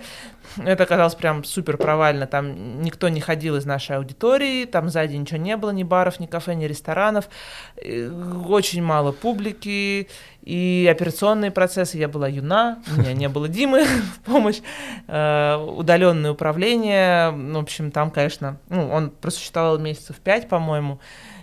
[0.58, 5.38] Это оказалось прям супер провально, там никто не ходил из нашей аудитории, там сзади ничего
[5.38, 7.30] не было, ни баров, ни кафе, ни ресторанов,
[8.48, 10.08] очень мало публики,
[10.44, 14.62] и операционные процессы, я была юна, у меня не было Димы в помощь,
[15.08, 21.00] э, удаленное управление, в общем, там, конечно, ну, он просуществовал месяцев пять, по-моему,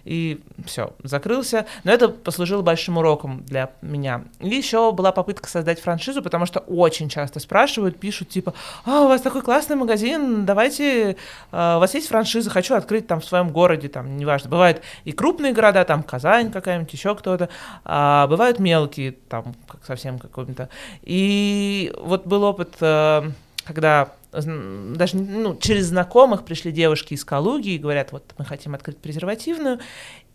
[0.09, 1.67] и все, закрылся.
[1.85, 4.25] Но это послужило большим уроком для меня.
[4.41, 8.55] И еще была попытка создать франшизу, потому что очень часто спрашивают, пишут типа,
[8.87, 11.19] а, у вас такой классный магазин, давайте,
[11.53, 15.13] а, у вас есть франшиза, хочу открыть там в своем городе, там, неважно, бывают и
[15.13, 17.51] крупные города, там, Казань какая-нибудь, еще кто-то,
[17.85, 20.71] а бывают мелкие, там, как совсем какой-то.
[21.03, 23.31] И вот был опыт, э,
[23.69, 28.97] когда даже ну, через знакомых пришли девушки из Калуги и говорят, вот мы хотим открыть
[28.97, 29.79] презервативную,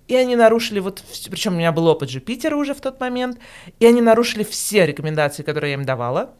[0.07, 3.39] и они нарушили вот, причем у меня был опыт же Питера уже в тот момент,
[3.79, 6.33] и они нарушили все рекомендации, которые я им давала,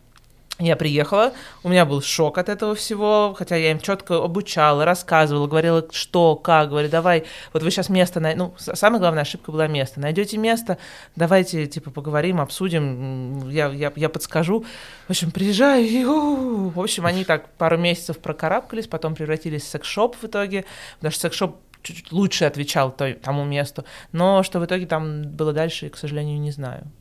[0.60, 5.48] я приехала, у меня был шок от этого всего, хотя я им четко обучала, рассказывала,
[5.48, 8.36] говорила, что, как, говорю, давай, вот вы сейчас место, най...
[8.36, 10.78] ну, самая главная ошибка была место, найдете место,
[11.16, 14.64] давайте, типа, поговорим, обсудим, я, я, я подскажу.
[15.08, 19.68] В общем, приезжаю, и, у в общем, они так пару месяцев прокарабкались, потом превратились в
[19.68, 20.66] секс-шоп в итоге,
[21.02, 25.90] даже секс-шоп чуть-чуть лучше отвечал той, тому месту, но что в итоге там было дальше,
[25.90, 26.92] к сожалению, не знаю.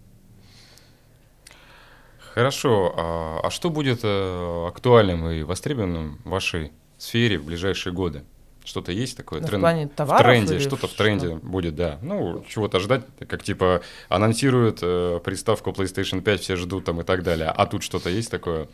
[2.35, 2.95] Хорошо.
[2.97, 8.23] А, а что будет э, актуальным и востребованным в вашей сфере в ближайшие годы?
[8.65, 9.41] Что-то есть такое?
[9.41, 9.61] Ну, тренд...
[9.61, 10.21] в плане товаров?
[10.21, 11.37] В тренде, что-то что в тренде что?
[11.37, 11.99] будет, да.
[12.01, 17.23] Ну, чего-то ждать, как типа анонсируют э, приставку PlayStation 5, все ждут там и так
[17.23, 17.49] далее.
[17.49, 18.69] А тут что-то есть такое?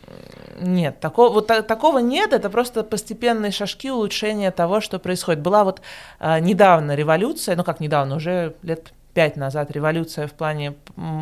[0.60, 5.40] Нет, такого, вот та, такого нет, это просто постепенные шажки улучшения того, что происходит.
[5.40, 5.80] Была вот
[6.20, 10.74] э, недавно революция, ну как недавно, уже лет пять назад революция в плане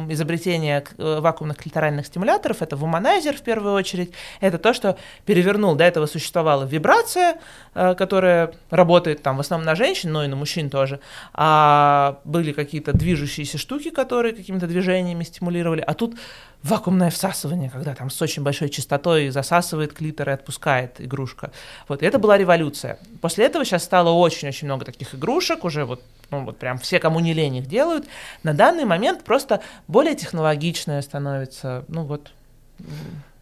[0.09, 2.61] изобретения э, вакуумных клиторальных стимуляторов.
[2.63, 4.13] Это вуманайзер в первую очередь.
[4.41, 5.75] Это то, что перевернул.
[5.75, 7.39] До этого существовала вибрация,
[7.75, 11.01] э, которая работает там в основном на женщин, но и на мужчин тоже.
[11.33, 15.81] А были какие-то движущиеся штуки, которые какими-то движениями стимулировали.
[15.81, 16.17] А тут
[16.63, 21.53] вакуумное всасывание, когда там с очень большой частотой засасывает клитор и отпускает игрушка.
[21.89, 22.99] Вот, и это была революция.
[23.21, 27.21] После этого сейчас стало очень-очень много таких игрушек, уже вот, ну, вот прям все, кому
[27.21, 28.07] не лень, их делают.
[28.43, 32.33] На данный момент просто более технологичное становится, ну вот...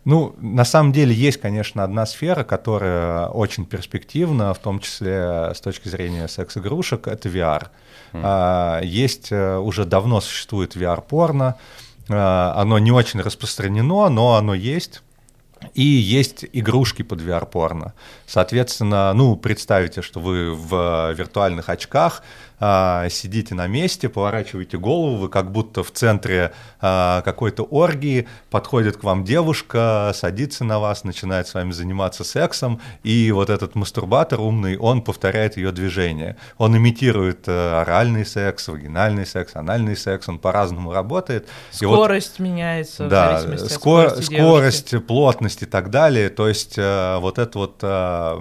[0.04, 5.62] Ну, на самом деле есть, конечно, одна сфера, которая очень перспективна, в том числе с
[5.62, 7.68] точки зрения секс-игрушек, это VR.
[8.12, 8.84] Mm.
[8.84, 11.56] Есть, э, уже давно существует VR-порно,
[12.08, 15.02] Э, оно не очень распространено, но оно есть.
[15.72, 17.94] И есть игрушки под VR-порно.
[18.26, 22.22] Соответственно, ну, представьте, что вы в виртуальных очках
[22.60, 28.96] а, сидите на месте, поворачиваете голову, вы как будто в центре а, какой-то оргии, подходит
[28.96, 34.40] к вам девушка, садится на вас, начинает с вами заниматься сексом, и вот этот мастурбатор
[34.40, 36.36] умный, он повторяет ее движение.
[36.58, 41.48] Он имитирует а, оральный секс, вагинальный секс, анальный секс, он по-разному работает.
[41.70, 46.28] Скорость вот, меняется да, в зависимости скор- от скорости, скорость плотность и так далее.
[46.28, 48.38] То есть а, вот это вот а,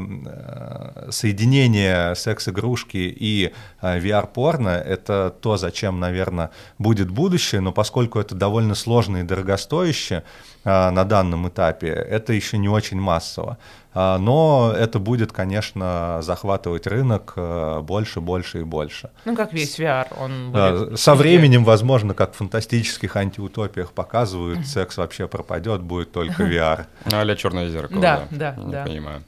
[1.09, 8.75] соединение секс-игрушки и а, VR-порно— это то, зачем, наверное, будет будущее, но поскольку это довольно
[8.75, 10.23] сложно и дорогостояще
[10.63, 13.57] а, на данном этапе, это еще не очень массово.
[13.93, 19.11] А, но это будет, конечно, захватывать рынок а, больше, больше и больше.
[19.25, 20.99] Ну, как весь VR, он будет...
[20.99, 26.85] Со временем, возможно, как в фантастических антиутопиях показывают, секс вообще пропадет, будет только VR.
[27.05, 28.01] Ну, а черное зеркало.
[28.01, 28.83] Да, да, да.
[28.83, 29.23] Понимаю.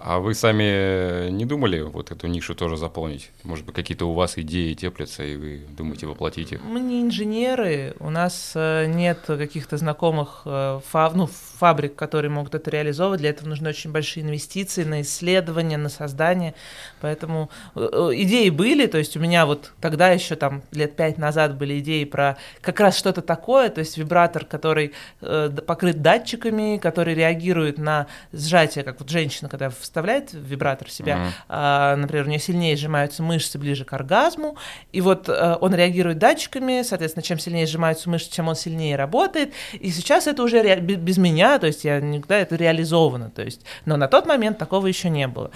[0.00, 3.30] А вы сами не думали вот эту нишу тоже заполнить?
[3.42, 6.62] Может быть, какие-то у вас идеи теплятся, и вы думаете воплотить их?
[6.62, 12.54] Мы не инженеры, у нас э, нет каких-то знакомых э, фаб, ну, фабрик, которые могут
[12.54, 13.20] это реализовывать.
[13.20, 16.54] Для этого нужны очень большие инвестиции на исследования, на создание.
[17.00, 21.56] Поэтому э, идеи были, то есть у меня вот тогда еще там лет пять назад
[21.56, 27.78] были идеи про как раз что-то такое, то есть вибратор, который покрыт датчиками, который реагирует
[27.78, 31.32] на сжатие, как вот женщина, когда в вставляет в вибратор себя, mm-hmm.
[31.48, 34.56] а, например, у нее сильнее сжимаются мышцы ближе к оргазму,
[34.92, 39.52] и вот а, он реагирует датчиками, соответственно, чем сильнее сжимаются мышцы, чем он сильнее работает,
[39.72, 43.62] и сейчас это уже ре- без меня, то есть я никогда это реализовано, то есть,
[43.84, 45.50] но на тот момент такого еще не было.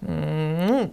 [0.00, 0.92] Ну,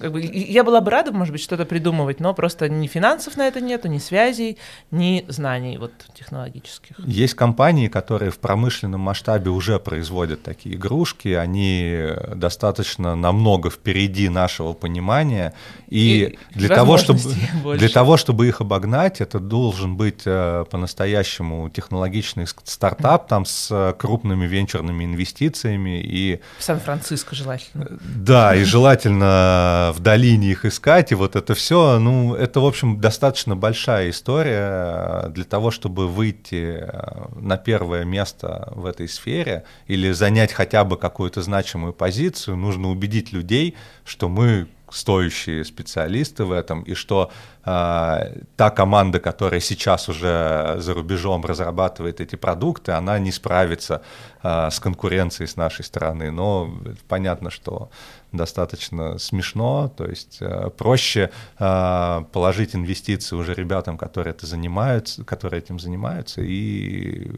[0.00, 3.46] как бы, я была бы рада, может быть, что-то придумывать, но просто ни финансов на
[3.46, 4.58] это нету, ни связей,
[4.90, 6.98] ни знаний вот технологических.
[7.00, 14.72] Есть компании, которые в промышленном масштабе уже производят такие игрушки, они достаточно намного впереди нашего
[14.72, 15.54] понимания,
[15.88, 17.20] и, и для того, чтобы
[17.76, 24.46] для того, чтобы их обогнать, это должен быть э, по-настоящему технологичный стартап там с крупными
[24.46, 27.98] венчурными инвестициями и в Сан-Франциско желательно.
[28.00, 33.00] Да, и желательно в долине их искать, и вот это все, ну, это, в общем,
[33.00, 40.12] достаточно большая история для того, чтобы выйти э, на первое место в этой сфере или
[40.12, 46.82] занять хотя бы какую-то значимую позицию, нужно убедить людей, что мы стоящие специалисты в этом,
[46.82, 47.30] и что
[47.64, 54.02] э, та команда, которая сейчас уже за рубежом разрабатывает эти продукты, она не справится
[54.42, 56.30] э, с конкуренцией с нашей стороны.
[56.30, 56.70] Но
[57.08, 57.90] понятно, что
[58.32, 65.62] достаточно смешно, то есть э, проще э, положить инвестиции уже ребятам, которые, это занимаются, которые
[65.62, 67.32] этим занимаются, и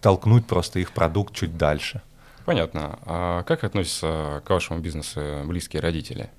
[0.00, 2.02] толкнуть просто их продукт чуть дальше.
[2.44, 2.98] Понятно.
[3.04, 6.30] А как относятся к вашему бизнесу близкие родители?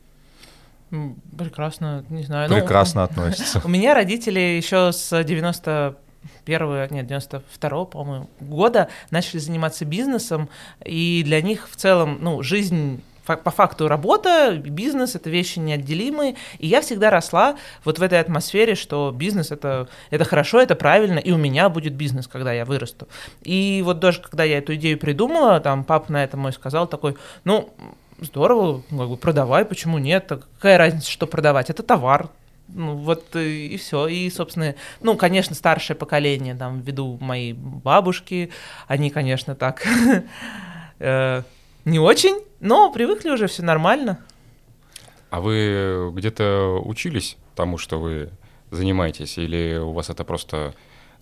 [1.37, 2.49] Прекрасно, не знаю.
[2.49, 3.61] Ну, Прекрасно ну, относятся.
[3.65, 5.97] У меня родители еще с 90
[6.45, 10.49] первого, нет, 92 по-моему, года начали заниматься бизнесом,
[10.85, 16.67] и для них в целом, ну, жизнь по факту работа, бизнес— это вещи неотделимые, и
[16.67, 17.55] я всегда росла
[17.85, 21.93] вот в этой атмосфере, что бизнес это,— это хорошо, это правильно, и у меня будет
[21.93, 23.07] бизнес, когда я вырасту.
[23.43, 27.15] И вот даже когда я эту идею придумала, там папа на это мой сказал такой,
[27.43, 27.69] ну,
[28.19, 32.29] здорово, как бы продавай, почему нет, какая разница, что продавать, это товар,
[32.67, 34.07] ну, вот и, и все.
[34.07, 38.51] И, собственно, ну, конечно, старшее поколение, там, ввиду моей бабушки,
[38.87, 39.85] они, конечно, так
[40.99, 41.43] э,
[41.85, 44.19] не очень, но привыкли уже, все нормально.
[45.29, 48.29] А вы где-то учились тому, что вы
[48.71, 50.73] занимаетесь, или у вас это просто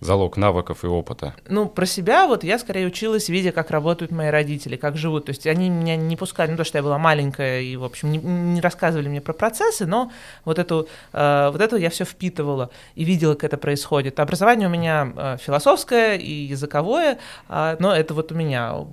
[0.02, 1.34] залог навыков и опыта?
[1.48, 5.26] Ну, про себя вот я скорее училась, видя, как работают мои родители, как живут.
[5.26, 8.10] То есть они меня не пускали, ну, то, что я была маленькая и, в общем,
[8.10, 10.10] не, не рассказывали мне про процессы, но
[10.44, 14.18] вот эту, э, вот это я все впитывала и видела, как это происходит.
[14.18, 18.84] Образование у меня э, философское и языковое, э, но это вот у меня.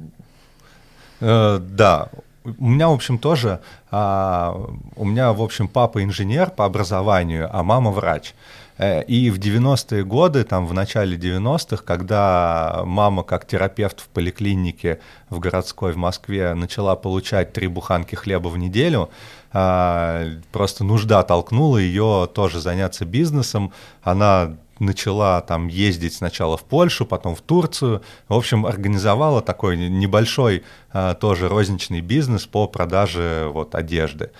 [1.19, 2.09] Э, да,
[2.43, 3.59] у меня, в общем, тоже,
[3.91, 4.55] а,
[4.95, 8.33] у меня, в общем, папа инженер по образованию, а мама врач.
[8.77, 14.99] Э, и в 90-е годы, там в начале 90-х, когда мама как терапевт в поликлинике
[15.29, 19.09] в городской в Москве начала получать три буханки хлеба в неделю,
[19.51, 23.73] а, просто нужда толкнула ее тоже заняться бизнесом.
[24.01, 28.01] Она начала там ездить сначала в Польшу, потом в Турцию.
[28.27, 34.31] В общем, организовала такой небольшой а, тоже розничный бизнес по продаже вот одежды.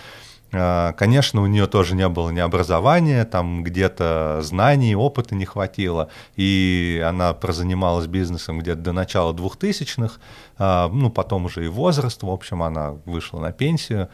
[0.52, 6.10] А, конечно, у нее тоже не было ни образования, там где-то знаний, опыта не хватило,
[6.36, 10.20] и она прозанималась бизнесом где-то до начала 2000-х,
[10.58, 14.10] а, ну, потом уже и возраст, в общем, она вышла на пенсию.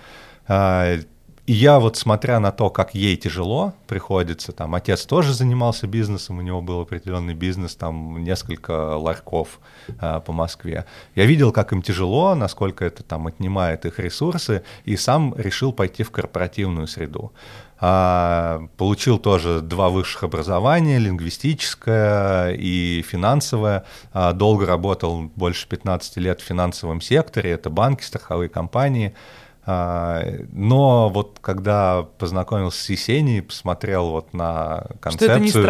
[1.46, 6.40] И я вот смотря на то, как ей тяжело приходится, там отец тоже занимался бизнесом,
[6.40, 9.60] у него был определенный бизнес, там несколько ларьков
[10.00, 10.86] а, по Москве.
[11.14, 16.02] Я видел, как им тяжело, насколько это там отнимает их ресурсы, и сам решил пойти
[16.02, 17.32] в корпоративную среду.
[17.80, 23.86] А, получил тоже два высших образования, лингвистическое и финансовое.
[24.14, 29.14] А, долго работал, больше 15 лет в финансовом секторе, это банки, страховые компании.
[29.68, 35.64] Но вот когда познакомился с Есенией, посмотрел вот на концепцию,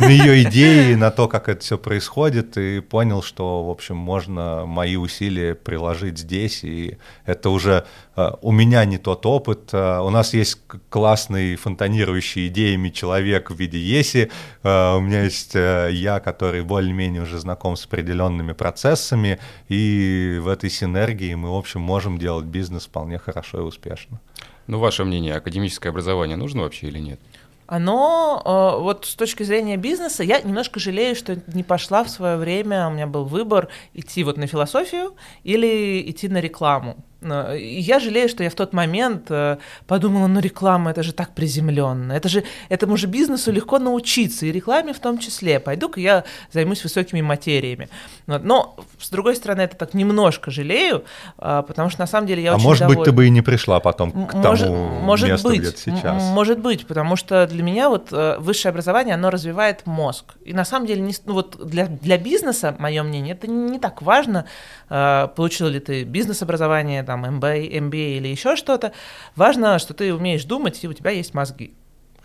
[0.00, 4.64] на ее идеи, на то, как это все происходит, и понял, что, в общем, можно
[4.64, 6.96] мои усилия приложить здесь, и
[7.26, 7.84] это уже
[8.16, 10.60] у меня не тот опыт, э, у нас есть
[10.90, 14.30] классный фонтанирующий идеями человек в виде Еси,
[14.62, 19.38] э, у меня есть я, который более-менее уже знаком с определенными процессами,
[19.68, 24.20] и в этой синергии мы, в общем, можем делать бизнес вполне хорошо и успешно.
[24.66, 27.20] Ну, ваше мнение, академическое образование нужно вообще или нет?
[27.68, 28.42] оно,
[28.82, 32.90] вот с точки зрения бизнеса, я немножко жалею, что не пошла в свое время, у
[32.90, 37.02] меня был выбор идти вот на философию или идти на рекламу.
[37.22, 42.12] Я жалею, что я в тот момент э, подумала, ну реклама это же так приземленно,
[42.12, 45.60] это же этому же бизнесу легко научиться, и рекламе в том числе.
[45.60, 47.88] Пойду-ка я займусь высокими материями.
[48.26, 51.04] Но с другой стороны, это так немножко жалею,
[51.38, 53.00] а, потому что на самом деле я а очень может довольна.
[53.00, 55.78] быть, ты бы и не пришла потом к может, тому может месту, быть, где ты
[55.78, 56.22] сейчас.
[56.22, 60.34] Может быть, потому что для меня вот э, высшее образование, оно развивает мозг.
[60.44, 64.02] И на самом деле, не, ну, вот для, для бизнеса, мое мнение, это не так
[64.02, 64.46] важно,
[64.88, 68.92] э, получил ли ты бизнес-образование, там MBA, MBA или еще что-то.
[69.36, 71.74] Важно, что ты умеешь думать, и у тебя есть мозги.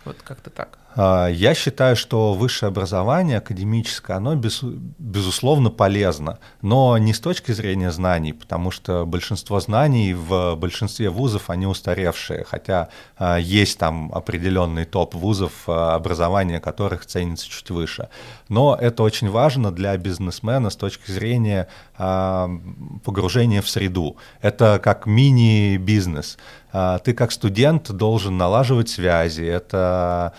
[0.04, 0.78] Вот как-то так.
[0.94, 7.52] А, я считаю, что высшее образование академическое, оно без, безусловно полезно, но не с точки
[7.52, 14.10] зрения знаний, потому что большинство знаний в большинстве вузов, они устаревшие, хотя а, есть там
[14.12, 18.08] определенный топ вузов, а, образование которых ценится чуть выше.
[18.48, 24.16] Но это очень важно для бизнесмена с точки зрения погружения в среду.
[24.40, 26.38] Это как мини-бизнес.
[26.72, 30.32] Ты как студент должен налаживать связи, это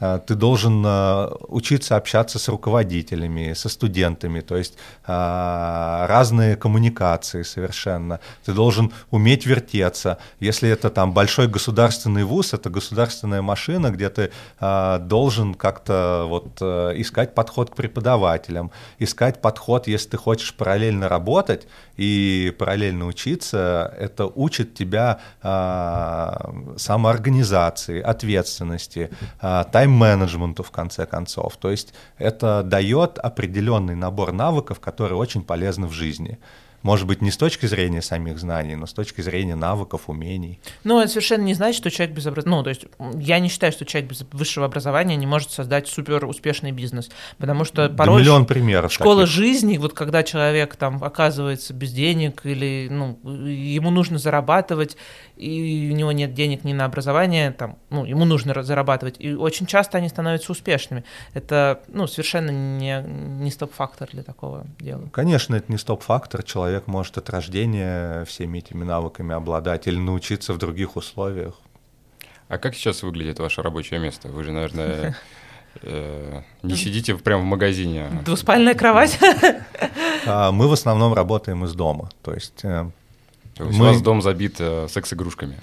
[0.00, 4.74] ты должен э, учиться общаться с руководителями, со студентами, то есть
[5.06, 8.20] э, разные коммуникации совершенно.
[8.44, 10.18] Ты должен уметь вертеться.
[10.40, 14.30] Если это там большой государственный вуз, это государственная машина, где ты
[14.60, 21.66] должен как-то вот искать подход к преподавателям, искать подход, если ты хочешь параллельно работать
[22.00, 25.20] и параллельно учиться, это учит тебя
[26.76, 31.58] самоорганизации, ответственности, тайм тайм-менеджменту, в конце концов.
[31.58, 36.38] То есть это дает определенный набор навыков, которые очень полезны в жизни.
[36.82, 40.58] Может быть, не с точки зрения самих знаний, но с точки зрения навыков, умений.
[40.82, 42.56] Ну, это совершенно не значит, что человек без образования...
[42.56, 46.24] Ну, то есть я не считаю, что человек без высшего образования не может создать супер
[46.24, 48.16] успешный бизнес, потому что порой...
[48.16, 49.34] Да миллион примеров Школа таких.
[49.34, 54.96] жизни, вот когда человек там оказывается без денег или, ну, ему нужно зарабатывать,
[55.36, 59.66] и у него нет денег ни на образование, там, ну, ему нужно зарабатывать, и очень
[59.66, 61.04] часто они становятся успешными.
[61.34, 65.08] Это, ну, совершенно не, не стоп-фактор для такого дела.
[65.12, 70.52] Конечно, это не стоп-фактор, человек человек может от рождения всеми этими навыками обладать или научиться
[70.52, 71.54] в других условиях.
[72.48, 74.28] А как сейчас выглядит ваше рабочее место?
[74.28, 75.16] Вы же, наверное,
[75.82, 78.06] э, не сидите прямо в магазине.
[78.06, 79.18] А Двуспальная кровать?
[80.26, 82.08] А, мы в основном работаем из дома.
[82.22, 82.88] То есть э,
[83.58, 85.56] у вас дом забит э, секс-игрушками?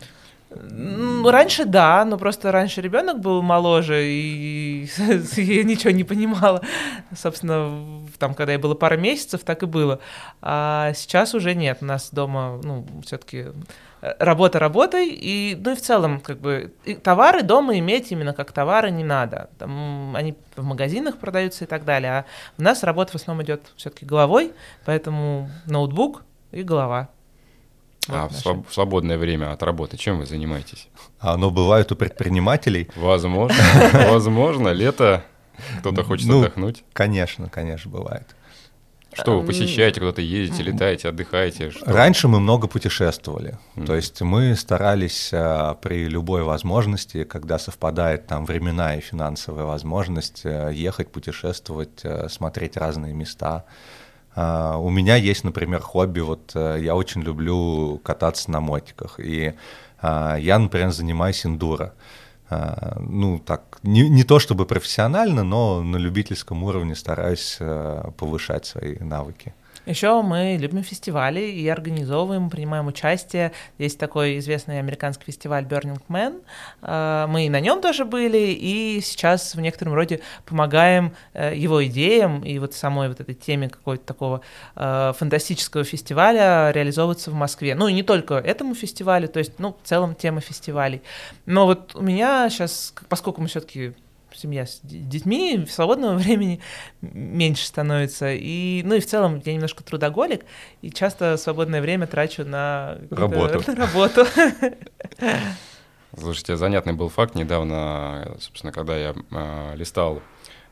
[0.50, 4.90] Ну, раньше да, но просто раньше ребенок был моложе, и
[5.38, 6.62] я ничего не понимала.
[7.16, 10.00] Собственно, там, когда я была пара месяцев, так и было.
[10.42, 11.80] А сейчас уже нет.
[11.82, 13.48] У нас дома, ну, все-таки
[14.02, 18.52] э, работа работой, и, ну и в целом, как бы, товары дома иметь именно как
[18.52, 19.50] товары не надо.
[19.58, 22.12] Там они в магазинах продаются и так далее.
[22.12, 22.26] А
[22.58, 24.54] у нас работа в основном идет все-таки головой,
[24.86, 27.10] поэтому ноутбук и голова.
[28.10, 30.88] А в, своб- в свободное время от работы чем вы занимаетесь?
[31.20, 32.90] А оно бывает у предпринимателей?
[32.96, 33.58] Возможно,
[33.94, 35.24] возможно, лето,
[35.80, 36.84] кто-то хочет ну, отдохнуть.
[36.94, 38.28] Конечно, конечно, бывает.
[39.14, 41.72] Что вы посещаете, куда-то ездите, летаете, отдыхаете?
[41.72, 41.92] Что?
[41.92, 43.58] Раньше мы много путешествовали.
[43.76, 43.86] Mm-hmm.
[43.86, 50.42] То есть мы старались а, при любой возможности, когда совпадает там временная и финансовая возможность,
[50.46, 53.66] а, ехать, путешествовать, а, смотреть разные места.
[54.36, 59.56] Uh, у меня есть, например, хобби, вот uh, я очень люблю кататься на мотиках, и
[60.04, 61.96] uh, я, например, занимаюсь эндуро.
[62.50, 67.60] Ну, так, не, не то чтобы профессионально, но на любительском уровне стараюсь
[68.18, 69.54] повышать свои навыки.
[69.88, 73.54] Еще мы любим фестивали и организовываем, принимаем участие.
[73.78, 76.42] Есть такой известный американский фестиваль Burning Man.
[76.82, 82.44] А, мы на нем тоже были, и сейчас в некотором роде помогаем э, его идеям
[82.44, 84.42] и вот самой вот этой теме какого-то такого
[84.76, 87.74] э, фантастического фестиваля реализовываться в Москве.
[87.74, 91.02] Ну и не только этому фестивалю, то есть, ну, в целом тема фестивалей.
[91.46, 93.94] Но вот у меня сейчас, поскольку мы все-таки
[94.38, 96.62] семья с детьми, свободного времени
[97.02, 98.34] меньше становится.
[98.34, 100.46] И, ну и в целом я немножко трудоголик,
[100.82, 103.64] и часто свободное время трачу на работу.
[103.68, 104.26] На работу.
[106.18, 107.36] Слушайте, занятный был факт.
[107.36, 110.22] Недавно, собственно, когда я э, листал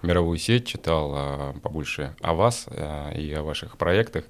[0.02, 4.26] мировую сеть, читал э, побольше о вас э, и о ваших проектах.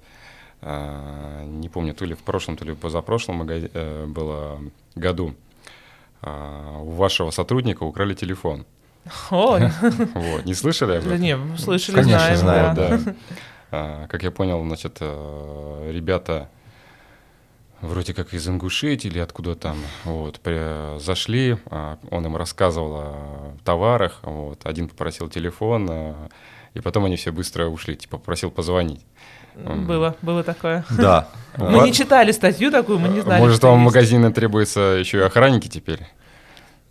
[0.61, 4.59] Э, не помню, то ли в прошлом, то ли в позапрошлом э, было
[4.95, 5.35] году.
[6.21, 8.65] Э, у вашего сотрудника украли телефон.
[9.31, 9.69] Ой.
[10.13, 11.09] Вот, не слышали об этом?
[11.09, 12.75] Да не, слышали, Конечно, знаем.
[12.75, 13.15] знаем, да.
[13.71, 16.49] А, как я понял, значит, э, ребята
[17.81, 23.57] вроде как из Ингушетии или откуда там, вот, при, зашли, а, он им рассказывал о
[23.63, 26.29] товарах, вот, один попросил телефон, а,
[26.73, 29.05] и потом они все быстро ушли, типа попросил позвонить.
[29.55, 30.83] Было, было такое.
[30.89, 31.29] Да.
[31.57, 33.39] Мы не читали статью такую, мы не знали.
[33.41, 36.01] Может, вам в магазине требуется еще и охранники теперь?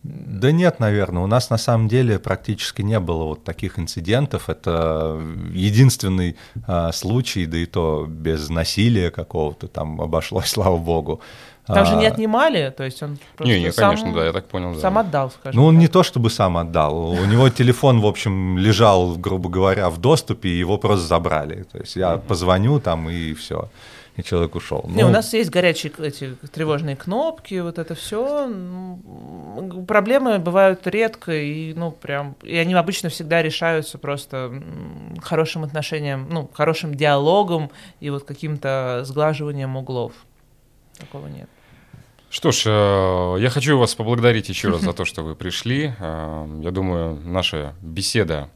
[0.04, 1.22] Да нет, наверное.
[1.22, 4.50] У нас на самом деле практически не было вот таких инцидентов.
[4.50, 5.18] Это
[5.50, 6.36] единственный
[6.66, 11.20] а, случай, да и то без насилия какого-то там обошлось, слава богу.
[11.66, 14.32] Там а, же не отнимали, то есть он просто не, не, сам, конечно, да, я
[14.34, 14.74] так понял.
[14.74, 15.00] Сам да.
[15.00, 15.58] отдал, скажем.
[15.58, 15.80] Ну, он так.
[15.80, 17.12] не то чтобы сам отдал.
[17.12, 21.62] У него телефон, в общем, лежал, грубо говоря, в доступе, и его просто забрали.
[21.62, 23.70] То есть я позвоню там и все.
[24.16, 24.84] И человек ушел.
[24.88, 28.48] Не, Ну, у нас есть горячие эти тревожные кнопки, вот это все.
[29.86, 34.62] Проблемы бывают редко, и ну прям, и они обычно всегда решаются просто
[35.22, 40.12] хорошим отношением, ну хорошим диалогом и вот каким-то сглаживанием углов.
[40.98, 41.48] Такого нет.
[42.30, 45.92] Что ж, э, я хочу вас поблагодарить еще раз за то, что вы пришли.
[46.00, 48.48] Э, Я думаю, наша беседа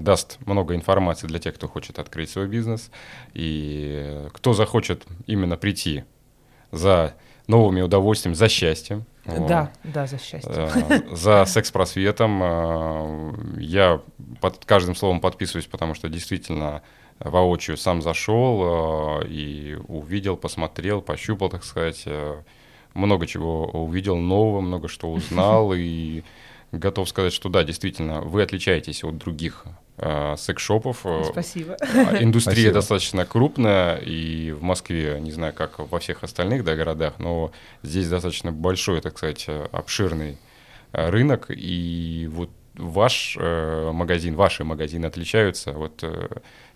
[0.00, 2.90] даст много информации для тех, кто хочет открыть свой бизнес.
[3.34, 6.04] И э, кто захочет именно прийти
[6.72, 7.14] за
[7.46, 9.04] новыми удовольствиями, за счастьем.
[9.24, 10.52] вот, Да, да, за счастье.
[10.52, 12.40] э, за секс-просветом.
[12.42, 14.00] э, Я
[14.40, 16.82] под каждым словом подписываюсь, потому что действительно
[17.18, 22.42] воочию сам зашел э, и увидел, посмотрел, пощупал, так сказать, э,
[22.94, 26.22] много чего увидел нового, много что узнал и
[26.78, 29.64] готов сказать, что да, действительно, вы отличаетесь от других
[29.98, 31.00] э, секс-шопов.
[31.04, 31.76] Э, Спасибо.
[31.80, 32.74] а, Индустрия Спасибо.
[32.74, 37.52] достаточно крупная, и в Москве, не знаю, как во всех остальных да, городах, но
[37.82, 40.38] здесь достаточно большой, так сказать, обширный
[40.92, 46.28] э, рынок, и вот ваш э, магазин, ваши магазины отличаются вот э,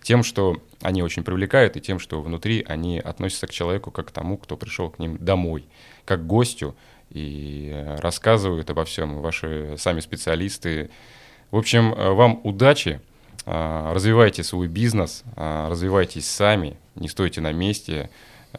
[0.03, 4.11] тем, что они очень привлекают, и тем, что внутри они относятся к человеку как к
[4.11, 5.65] тому, кто пришел к ним домой,
[6.05, 6.75] как к гостю,
[7.11, 9.21] и э, рассказывают обо всем.
[9.21, 10.91] Ваши сами специалисты.
[11.51, 13.01] В общем, э, вам удачи,
[13.47, 18.11] а, развивайте свой бизнес, а, развивайтесь сами, не стойте на месте.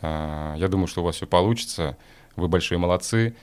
[0.01, 1.97] А, Я думаю, что у вас все получится.
[2.35, 3.35] Вы большие молодцы.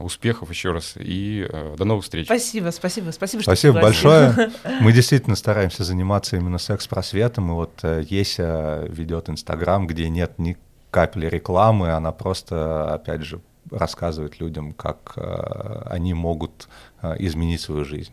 [0.00, 2.24] Успехов еще раз и э, до новых встреч.
[2.24, 4.50] Спасибо, спасибо, спасибо, что Спасибо большое.
[4.80, 7.50] Мы действительно стараемся заниматься именно секс-просветом.
[7.50, 10.56] И вот Еся ведет Инстаграм, где нет ни
[10.90, 16.68] капли рекламы, она просто, опять же, рассказывает людям, как э, они могут
[17.02, 18.12] э, изменить свою жизнь.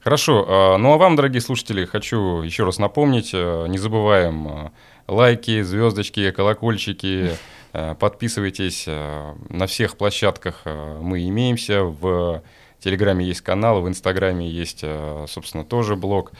[0.00, 0.44] Хорошо.
[0.48, 4.72] а, Ну а вам, дорогие слушатели, хочу еще раз напомнить, э, не забываем
[5.08, 7.30] лайки, звездочки, колокольчики.
[7.72, 10.62] Подписывайтесь на всех площадках.
[10.66, 11.84] Мы имеемся.
[11.84, 12.42] В
[12.80, 14.84] Телеграме есть канал, в Инстаграме есть,
[15.26, 16.32] собственно, тоже блог.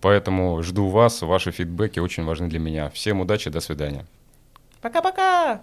[0.00, 1.22] Поэтому жду вас.
[1.22, 2.90] Ваши фидбэки очень важны для меня.
[2.90, 4.04] Всем удачи, до свидания.
[4.80, 5.60] Пока-пока!